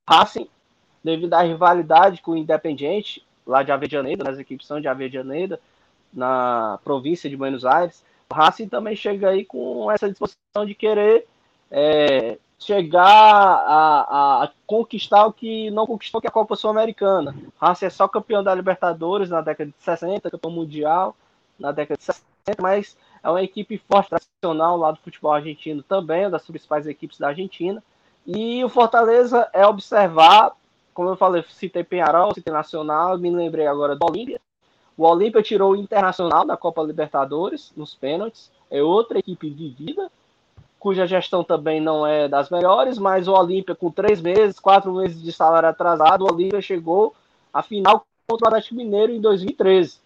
[0.07, 0.47] Racing,
[1.04, 5.60] devido à rivalidade com o Independiente, lá de Avejaneda, nas equipes são de Avejaneda,
[6.14, 11.28] na província de Buenos Aires, o Racing também chega aí com essa disposição de querer
[11.72, 17.36] é, chegar a, a, conquistar o que não conquistou, que é a Copa Sul-Americana.
[17.60, 21.16] O Racing é só campeão da Libertadores na década de 60, campeão mundial
[21.58, 22.24] na década de 60,
[22.62, 27.18] mas é uma equipe forte, tradicional lá do futebol argentino também, uma das principais equipes
[27.18, 27.84] da Argentina.
[28.28, 30.52] E o Fortaleza é observar,
[31.00, 34.41] como eu falei, citei Penharol, citei Nacional, me lembrei agora do Olímpia.
[34.97, 40.12] O Olímpia tirou o Internacional da Copa Libertadores nos pênaltis, é outra equipe vivida,
[40.78, 45.24] cuja gestão também não é das melhores, mas o Olímpia, com três meses, quatro meses
[45.24, 47.16] de salário atrasado, o Olímpia chegou
[47.54, 50.00] à final contra o Atlético Mineiro em 2013.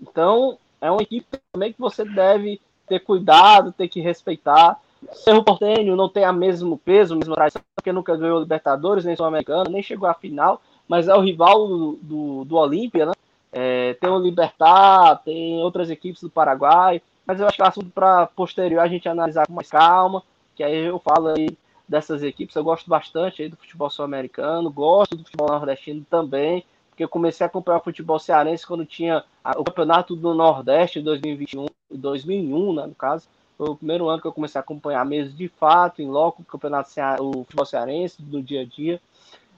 [0.00, 4.76] Então, é uma equipe também que você deve ter cuidado, ter que respeitar.
[5.12, 7.36] Cerro Portenho não tem a mesmo peso, a mesma
[7.74, 11.98] porque nunca ganhou Libertadores, nem Sul-Americano, nem chegou à final, mas é o rival do,
[12.02, 13.12] do, do Olímpia, né?
[13.52, 17.90] É, tem o Libertar, tem outras equipes do Paraguai, mas eu acho que é assunto
[17.90, 20.22] para posterior a gente analisar com mais calma,
[20.54, 21.48] que aí eu falo aí
[21.88, 27.02] dessas equipes, eu gosto bastante aí do futebol sul-americano, gosto do futebol nordestino também, porque
[27.02, 29.24] eu comecei a acompanhar o futebol cearense quando tinha
[29.56, 33.26] o Campeonato do Nordeste 2021, 2001, né, no caso.
[33.60, 36.44] Foi o primeiro ano que eu comecei a acompanhar mesmo de fato, em loco, o
[36.46, 36.88] Campeonato
[37.20, 38.98] o futebol cearense do dia a dia.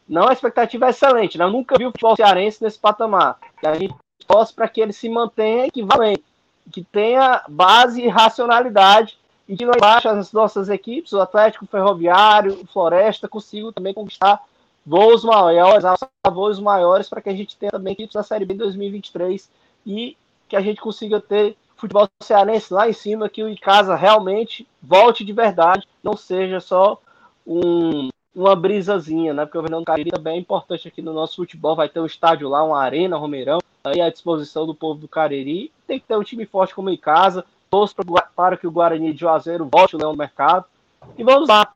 [0.09, 1.45] Não, a expectativa é excelente, né?
[1.45, 3.39] Eu nunca vi o futebol cearense nesse patamar.
[3.63, 3.95] E a gente
[4.27, 6.25] torce para que ele se mantenha equivalente,
[6.73, 9.17] que tenha base e racionalidade
[9.49, 14.43] e que não baixe as nossas equipes, o Atlético Ferroviário, o Floresta, consigam também conquistar
[14.85, 15.85] voos maiores,
[16.29, 19.49] voos maiores para que a gente tenha também equipes da Série B 2023
[19.87, 20.17] e
[20.49, 25.25] que a gente consiga ter futebol cearense lá em cima, que o casa realmente volte
[25.25, 27.01] de verdade, não seja só
[27.47, 29.45] um, uma brisazinha, né?
[29.45, 32.49] Porque o Fernando Cariri também é importante aqui no nosso futebol, vai ter um estádio
[32.49, 36.23] lá, uma arena, Romeirão, aí à disposição do povo do Cariri, tem que ter um
[36.23, 37.97] time forte como em casa, torço
[38.37, 40.65] para que o Guarani de Juazeiro volte Leão no mercado,
[41.19, 41.73] e vamos lá,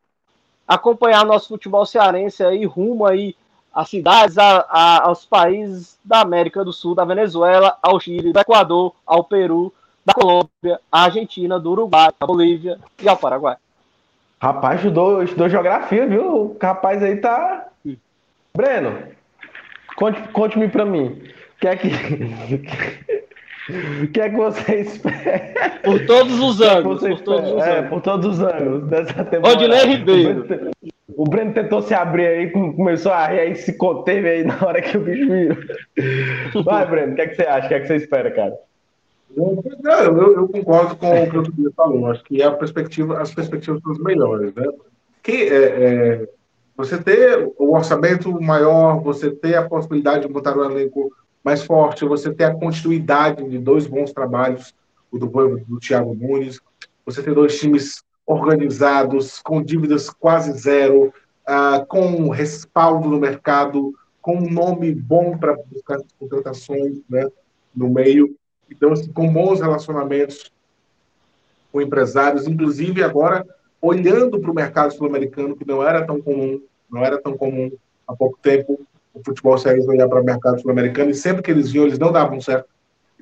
[0.69, 3.35] acompanhar nosso futebol cearense aí rumo aí
[3.75, 8.39] às cidades, a, a, aos países da América do Sul, da Venezuela, ao Chile, do
[8.39, 9.73] Equador, ao Peru,
[10.07, 13.57] da Colômbia, à Argentina, do Uruguai, da Bolívia e ao Paraguai.
[14.41, 16.25] Rapaz, estudou, estudou geografia, viu?
[16.25, 17.67] O rapaz aí tá.
[18.55, 18.97] Breno,
[19.97, 21.07] conte-me conte pra mim.
[21.57, 21.89] O que é que.
[23.69, 25.81] O que é que você espera?
[25.83, 27.01] Por todos os anos.
[27.01, 27.91] Por todos os é, anos.
[27.91, 29.49] por todos os anos dessa temporada.
[29.49, 30.71] Odilei Ribeiro.
[31.17, 34.81] O Breno tentou se abrir aí, começou a rir aí, se conteve aí na hora
[34.81, 36.63] que o bicho virou.
[36.63, 37.67] Vai, Breno, o que, é que você acha?
[37.67, 38.55] O que, é que você espera, cara?
[39.35, 39.63] Não,
[39.93, 42.07] eu, eu, concordo com o que o Tobias falou.
[42.07, 44.55] Acho que a perspectiva, as perspectivas são as melhores.
[44.55, 44.67] Né?
[45.23, 46.29] Que, é, é,
[46.77, 51.13] você ter o orçamento maior, você ter a possibilidade de botar o elenco
[51.43, 54.75] mais forte, você ter a continuidade de dois bons trabalhos,
[55.11, 56.61] o do, do Thiago Nunes,
[57.05, 61.13] você ter dois times organizados, com dívidas quase zero,
[61.49, 67.27] uh, com respaldo no mercado, com um nome bom para buscar contratações né,
[67.75, 68.35] no meio.
[68.71, 70.51] Então, assim, com bons relacionamentos
[71.73, 73.47] com empresários, inclusive agora
[73.81, 76.61] olhando para o mercado sul-americano, que não era tão comum,
[76.91, 77.71] não era tão comum
[78.07, 78.81] há pouco tempo,
[79.13, 82.13] o futebol sério olhar para o mercado sul-americano, e sempre que eles vinham, eles não
[82.13, 82.69] davam certo,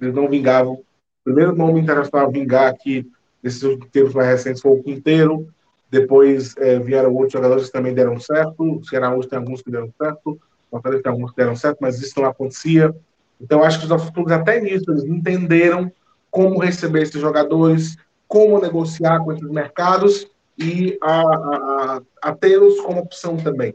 [0.01, 0.75] eles não vingavam.
[0.75, 0.85] O
[1.25, 3.11] primeiro nome internacional a vingar aqui
[3.43, 3.61] nesses
[3.93, 5.49] tempos mais recentes foi o Quinteiro,
[5.91, 9.71] depois é, vieram outros jogadores que também deram certo, o Ceará hoje tem alguns que
[9.71, 10.39] deram certo, o
[10.71, 12.95] Fortaleza tem alguns que deram certo, mas isso não acontecia.
[13.41, 15.91] Então, acho que os nossos clubes, até nisso, eles entenderam
[16.31, 20.27] como receber esses jogadores, como negociar com esses mercados
[20.59, 23.75] e a, a, a tê-los como opção também.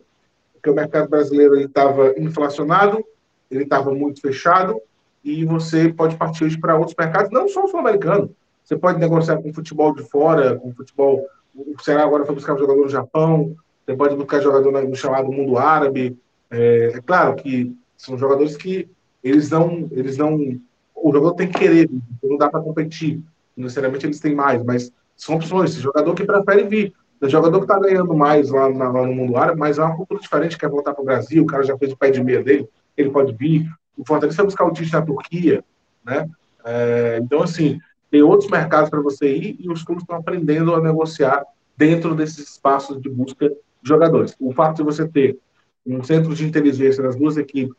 [0.54, 3.04] Porque o mercado brasileiro estava inflacionado,
[3.50, 4.82] ele estava muito fechado,
[5.24, 8.34] e você pode partir para outros mercados, não só o sul-americano.
[8.64, 11.26] Você pode negociar com futebol de fora, com futebol.
[11.56, 13.56] O Ceará agora foi buscar jogador no Japão,
[13.86, 16.18] você pode buscar jogador no chamado mundo árabe.
[16.52, 18.88] É, é claro que são jogadores que
[19.30, 19.88] eles não.
[19.92, 20.60] Eles não
[21.02, 21.90] o jogador tem que querer,
[22.22, 23.22] não dá para competir.
[23.56, 25.72] Necessariamente eles têm mais, mas são opções.
[25.72, 26.94] Esse jogador que prefere vir.
[27.22, 29.96] O jogador que está ganhando mais lá, na, lá, no mundo árabe, mas é uma
[29.96, 32.42] cultura diferente, quer voltar para o Brasil, o cara já fez o pé de meia
[32.42, 33.70] dele, ele pode vir.
[33.98, 35.62] O Fortaleza vai buscar o Tite na Turquia,
[36.06, 36.30] né?
[36.64, 37.78] É, então, assim,
[38.10, 41.44] tem outros mercados para você ir e os clubes estão aprendendo a negociar
[41.76, 44.34] dentro desses espaços de busca de jogadores.
[44.40, 45.38] O fato de você ter
[45.86, 47.76] um centro de inteligência nas duas equipes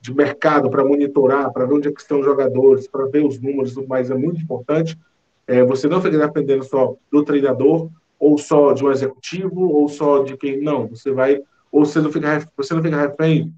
[0.00, 3.74] de mercado para monitorar, para ver onde é estão os jogadores, para ver os números
[3.86, 4.98] mais é muito importante.
[5.46, 10.22] É, você não fica dependendo só do treinador, ou só de um executivo, ou só
[10.22, 10.60] de quem.
[10.60, 11.42] Não, você vai.
[11.70, 13.52] Ou você não fica, você não fica refém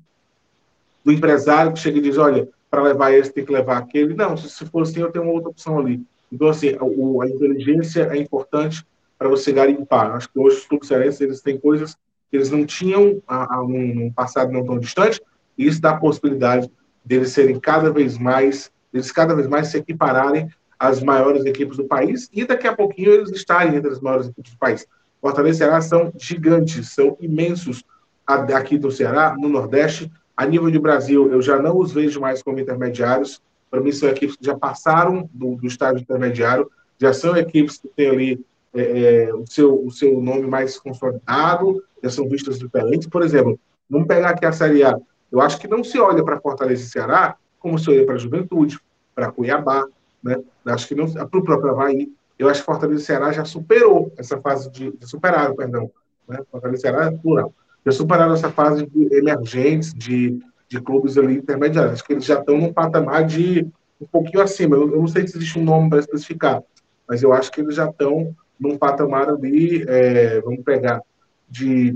[1.05, 4.15] do empresário que chega e diz: olha, para levar esse tem que levar aquele.
[4.15, 6.03] Não, se, se for assim, eu tenho uma outra opção ali.
[6.31, 8.85] Então, assim, a, a inteligência é importante
[9.19, 10.13] para você garimpar.
[10.13, 10.91] Acho que hoje os clubes
[11.21, 11.95] eles têm coisas
[12.31, 15.21] que eles não tinham há um passado não tão distante,
[15.57, 16.71] isso dá a possibilidade
[17.05, 20.49] deles serem cada vez mais, eles cada vez mais se equipararem
[20.79, 24.53] às maiores equipes do país, e daqui a pouquinho eles estarem entre as maiores equipes
[24.53, 24.87] do país.
[25.21, 27.85] Fortaleza e Ceará são gigantes, são imensos
[28.27, 30.11] aqui do Ceará, no Nordeste.
[30.37, 33.41] A nível de Brasil, eu já não os vejo mais como intermediários,
[33.73, 37.89] para mim, são equipes que já passaram do, do estágio intermediário, já são equipes que
[37.89, 38.83] têm ali é,
[39.29, 43.09] é, o, seu, o seu nome mais consolidado, já são vistas diferentes.
[43.09, 44.99] Por exemplo, vamos pegar aqui a Série A.
[45.33, 48.19] Eu acho que não se olha para Fortaleza e Ceará como se olha para a
[48.19, 48.79] Juventude,
[49.15, 49.87] para Cuiabá,
[50.23, 50.37] né?
[50.67, 52.13] Acho que não para o próprio Havaí.
[52.39, 55.91] Eu acho que Fortaleza e Ceará já superou essa fase de, de superaram, perdão.
[56.29, 56.41] Né?
[56.51, 57.53] Fortaleza e Ceará é plural.
[57.85, 60.41] Já superaram essa fase de emergentes, de
[60.73, 61.95] de clubes ali intermediários.
[61.95, 63.67] Acho que eles já estão num patamar de
[64.01, 64.75] um pouquinho acima.
[64.75, 66.63] Eu, eu não sei se existe um nome para especificar,
[67.07, 71.03] mas eu acho que eles já estão num patamar ali, é, vamos pegar,
[71.49, 71.95] de,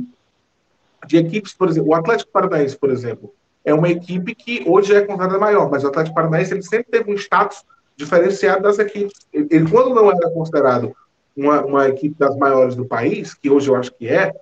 [1.07, 3.32] de equipes, por exemplo, o Atlético Paranaense, por exemplo,
[3.64, 7.11] é uma equipe que hoje é considerada maior, mas o Atlético Paranaense ele sempre teve
[7.11, 7.64] um status
[7.97, 9.26] diferenciado das equipes.
[9.32, 10.94] Ele, ele quando não era considerado
[11.36, 14.32] uma, uma, equipe das maiores do país, que hoje eu acho que é,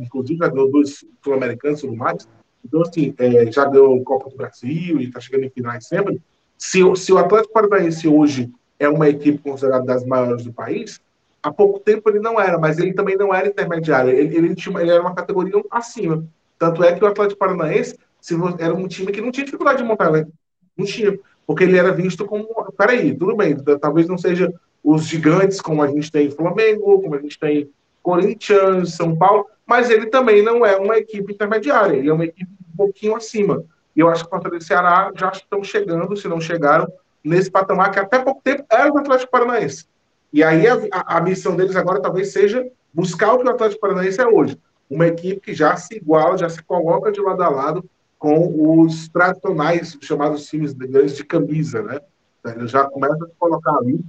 [0.00, 2.28] inclusive ganhou dois sul-americanos e tudo mais,
[2.64, 6.20] então, assim, é, já ganhou Copa do Brasil e está chegando em finais sempre.
[6.56, 11.00] Se, se o Atlético Paranaense hoje é uma equipe considerada das maiores do país,
[11.42, 14.10] há pouco tempo ele não era, mas ele também não era intermediário.
[14.10, 16.24] Ele, ele, tinha, ele era uma categoria acima.
[16.58, 19.84] Tanto é que o Atlético Paranaense se, era um time que não tinha dificuldade de
[19.84, 20.32] montar elenco.
[20.76, 21.18] Não tinha.
[21.46, 22.46] Porque ele era visto como.
[22.76, 27.20] Peraí, tudo bem, talvez não seja os gigantes como a gente tem Flamengo, como a
[27.20, 27.70] gente tem
[28.02, 32.50] Corinthians, São Paulo, mas ele também não é uma equipe intermediária, ele é uma equipe
[32.72, 33.64] um pouquinho acima.
[33.94, 36.90] E eu acho que o Fortaleza e Ceará já estão chegando, se não chegaram,
[37.22, 39.86] nesse patamar que até pouco tempo era o Atlético Paranaense.
[40.32, 44.20] E aí a, a, missão deles agora talvez seja buscar o que o Atlético Paranaense
[44.20, 44.58] é hoje.
[44.88, 47.84] Uma equipe que já se iguala, já se coloca de lado a lado
[48.18, 52.00] com os tradicionais chamados times grandes de camisa, né?
[52.44, 54.00] Ele já começa a se colocar ali,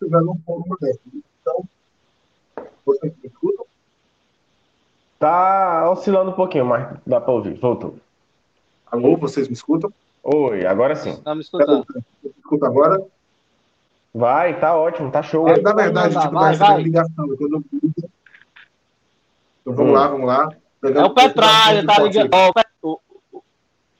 [0.00, 1.00] já não for uma dessas.
[1.40, 1.64] Então,
[2.84, 3.64] você me escuta?
[5.18, 7.58] Tá oscilando um pouquinho, mas dá para ouvir.
[7.58, 7.96] Voltou.
[8.90, 9.92] Alô, vocês me escutam?
[10.22, 11.16] Oi, agora sim.
[11.22, 11.84] Tá me escutando.
[12.38, 13.02] Escuta agora?
[14.14, 15.48] Vai, tá ótimo, tá show.
[15.48, 16.82] É, na verdade, Vai, tipo, vai, tá vai.
[16.82, 17.26] ligação.
[17.40, 17.64] eu não-
[19.60, 19.94] Então vamos Hum.
[19.94, 20.48] lá, vamos lá.
[20.82, 22.30] É o Petralha, tá ligando.
[22.82, 22.98] o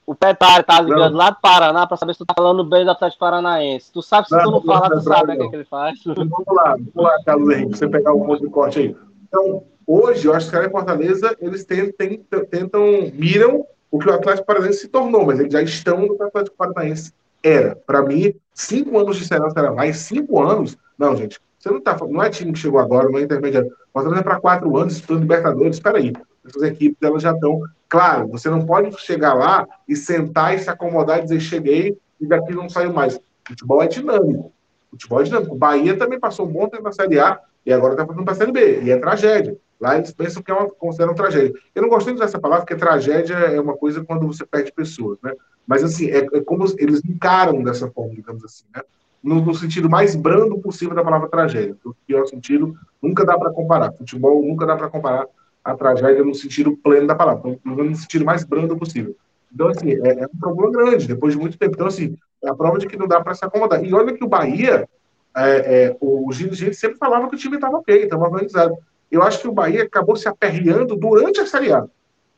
[0.06, 2.84] O, o, Petralha tá ligando lá do Paraná pra saber se tu tá falando bem
[2.84, 3.92] do Atlético Paranaense.
[3.92, 5.42] Tu sabe se Não, tu não não, falar, não, tu sabe não, né, o que,
[5.44, 5.50] não.
[5.50, 5.98] que ele faz.
[6.00, 8.96] Então, vamos lá, vamos lá, Carlos Henrique, pra você pegar um monte de corte aí.
[9.28, 12.82] Então, hoje, eu acho que os caras em Fortaleza, eles tentam, tentam,
[13.12, 17.12] miram o que o Atlético Paranaense se tornou, mas eles já estão no Atlético Paranaense
[17.42, 17.76] era.
[17.76, 20.76] Para mim, cinco anos de esperança era mais, cinco anos.
[20.98, 23.70] Não, gente, você não tá não é time que chegou agora, não é intermediário.
[23.92, 26.12] Fortaleza é para quatro anos, disputando Libertadores, espera aí.
[26.46, 27.60] Essas equipes elas já estão.
[27.88, 32.26] Claro, você não pode chegar lá e sentar e se acomodar e dizer cheguei e
[32.26, 33.20] daqui não saiu mais.
[33.46, 34.52] Futebol é dinâmico.
[34.90, 35.54] Futebol é dinâmico.
[35.54, 38.34] O Bahia também passou um bom tempo na Série A e agora está passando para
[38.34, 38.82] a Série B.
[38.82, 39.56] E é tragédia.
[39.80, 41.52] Lá eles pensam que é uma, consideram tragédia.
[41.74, 44.72] Eu não gostei de usar essa palavra, porque tragédia é uma coisa quando você perde
[44.72, 45.32] pessoas, né?
[45.66, 48.82] Mas assim, é, é como eles encaram dessa forma, digamos assim, né?
[49.22, 51.76] No, no sentido mais brando possível da palavra tragédia.
[51.84, 53.92] No pior sentido, nunca dá para comparar.
[53.92, 55.26] Futebol nunca dá para comparar
[55.64, 59.14] a tragédia no sentido pleno da palavra, então, no sentido mais brando possível.
[59.52, 61.74] Então, assim, é, é um problema grande, depois de muito tempo.
[61.74, 63.84] Então, assim, é a prova de que não dá para se acomodar.
[63.84, 64.88] E olha que o Bahia,
[65.36, 68.76] é, é, o dirigente sempre falava que o time estava ok, estava organizado.
[69.10, 71.82] Eu acho que o Bahia acabou se aperreando durante a Série A.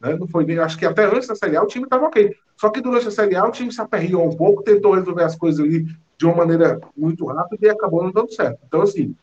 [0.00, 0.16] Né?
[0.18, 2.34] Não foi, acho que até antes da Série A o time estava ok.
[2.56, 5.36] Só que durante a Série A o time se aperreou um pouco, tentou resolver as
[5.36, 8.58] coisas ali de uma maneira muito rápida e acabou não dando certo.
[8.66, 9.14] Então, assim,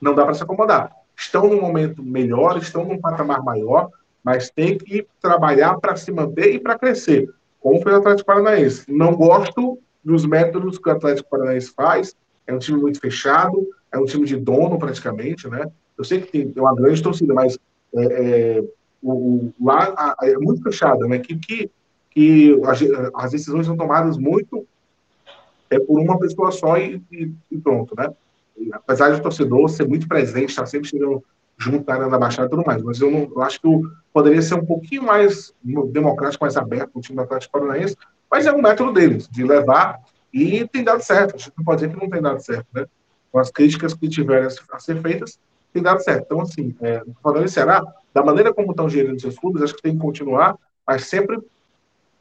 [0.00, 0.92] não dá para se acomodar.
[1.16, 3.88] Estão num momento melhor, estão num patamar maior,
[4.22, 7.30] mas tem que trabalhar para se manter e para crescer,
[7.60, 8.84] como foi o Atlético Paranaense.
[8.90, 12.14] Não gosto dos métodos que o Atlético Paranaense faz,
[12.46, 15.70] é um time muito fechado, é um time de dono praticamente, né?
[15.96, 17.58] Eu sei que tem, tem uma grande torcida, mas
[17.94, 18.64] é, é,
[19.02, 21.18] o, lá é muito fechado, né?
[21.18, 21.70] Que, que,
[22.10, 22.60] que
[23.14, 24.66] as, decisões são tomadas muito
[25.70, 28.12] é por uma pessoa só e, e, e pronto, né?
[28.56, 31.22] E, apesar de o torcedor ser muito presente, estar sempre chegando
[31.56, 33.82] junto na área da Baixada e tudo mais, mas eu, não, eu acho que eu
[34.12, 37.96] poderia ser um pouquinho mais democrático, mais aberto o time do Atlético Paranaense,
[38.30, 40.00] mas é um método deles, de levar,
[40.32, 41.36] e tem dado certo.
[41.36, 42.86] A gente não pode dizer que não tem dado certo, né?
[43.30, 45.38] Com as críticas que tiverem a ser feitas,
[45.74, 46.22] tem dado certo.
[46.24, 49.82] Então, assim, é, falando em Ceará, da maneira como estão gerindo seus clubes, acho que
[49.82, 50.56] tem que continuar,
[50.86, 51.38] mas sempre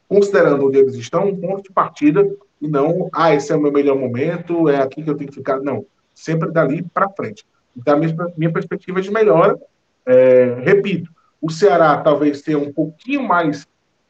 [0.10, 2.28] considerando onde eles estão, um ponto de partida,
[2.60, 5.36] e não, ah, esse é o meu melhor momento, é aqui que eu tenho que
[5.36, 5.60] ficar.
[5.60, 5.86] Não,
[6.16, 7.46] sempre dali para frente.
[7.78, 9.60] Então, a minha, minha perspectiva de melhora,
[10.06, 13.68] é, repito, o Ceará talvez tenha um pouquinho mais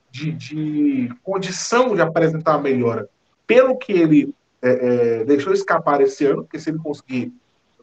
[0.10, 3.10] de, de condição de apresentar a melhora
[3.46, 4.70] pelo que ele é,
[5.20, 7.34] é, deixou escapar esse ano, porque se ele conseguir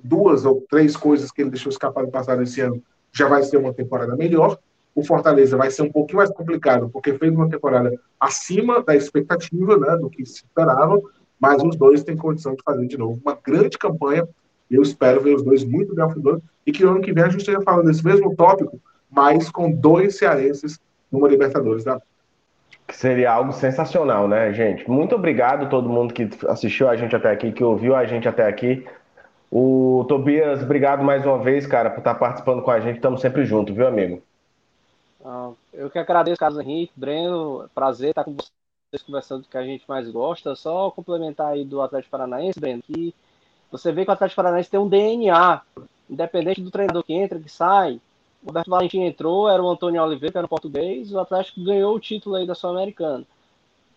[0.03, 2.82] duas ou três coisas que ele deixou escapar no passado esse ano,
[3.12, 4.59] já vai ser uma temporada melhor.
[4.94, 9.76] O Fortaleza vai ser um pouquinho mais complicado, porque fez uma temporada acima da expectativa,
[9.76, 11.01] né, do que se esperava,
[11.38, 14.28] mas os dois têm condição de fazer de novo uma grande campanha.
[14.70, 16.12] Eu espero ver os dois muito bem ao
[16.66, 18.80] e que no ano que vem a gente esteja falando desse mesmo tópico,
[19.11, 20.78] mas com dois cearenses
[21.11, 22.01] numa Libertadores da
[22.90, 24.90] que seria algo sensacional, né, gente?
[24.90, 28.28] Muito obrigado a todo mundo que assistiu a gente até aqui, que ouviu a gente
[28.28, 28.84] até aqui.
[29.51, 32.96] O Tobias, obrigado mais uma vez, cara, por estar participando com a gente.
[32.96, 34.22] Estamos sempre juntos, viu, amigo?
[35.72, 39.84] Eu que agradeço, Carlos Henrique, Breno, prazer estar com vocês conversando do que a gente
[39.88, 40.55] mais gosta.
[40.55, 43.12] Só complementar aí do Atlético Paranaense, Breno, que
[43.72, 45.62] você vê que o Atlético Paranaense tem um DNA,
[46.09, 48.01] independente do treinador que entra, que sai.
[48.42, 51.94] O Roberto Valentim entrou, era o Antônio Oliveira, que era um português, o Atlético ganhou
[51.94, 53.24] o título aí da Sul-Americana.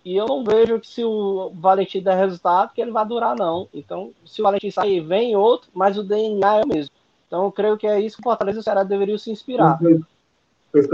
[0.04, 3.68] E eu não vejo que se o Valentim der resultado, que ele vai durar, não.
[3.74, 6.94] Então, se o Valentim sair, vem outro, mas o DNA é o mesmo.
[7.28, 9.80] Então, eu creio que é isso que o Fortaleza e o Ceará deveriam se inspirar.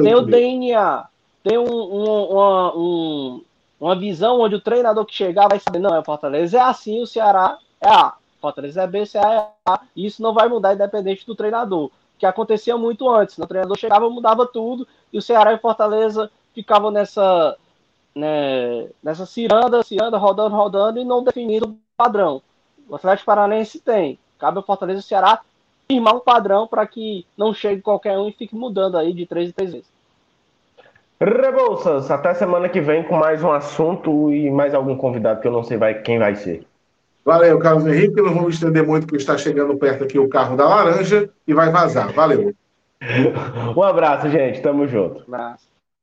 [0.02, 1.06] Tem o DNA,
[1.44, 3.42] tem um, um, uma, um,
[3.80, 7.02] uma visão onde o treinador que chegar vai saber, não, é o Fortaleza é assim,
[7.02, 8.14] o Ceará é A.
[8.40, 9.82] Fortaleza é B, o Ceará é A.
[9.96, 11.90] E isso não vai mudar independente do treinador
[12.20, 13.38] que acontecia muito antes.
[13.38, 17.58] O treinador chegava, mudava tudo, e o Ceará e o Fortaleza ficavam nessa,
[18.20, 22.42] né, nessa ciranda, ciranda, rodando, rodando, e não definindo o padrão.
[22.88, 24.20] O Atlético Paranense tem.
[24.38, 25.42] Cabe ao Fortaleza e Ceará
[25.88, 29.50] firmar um padrão para que não chegue qualquer um e fique mudando aí de três
[29.50, 29.88] em três vezes.
[31.20, 35.52] Rebouças, até semana que vem com mais um assunto e mais algum convidado que eu
[35.52, 36.66] não sei vai, quem vai ser.
[37.26, 38.22] Valeu, Carlos Henrique.
[38.22, 41.70] Não vamos estender muito, porque está chegando perto aqui o carro da laranja e vai
[41.70, 42.12] vazar.
[42.14, 42.54] Valeu.
[43.78, 44.62] Um abraço, gente.
[44.62, 45.20] Tamo junto.
[45.20, 45.69] Um abraço.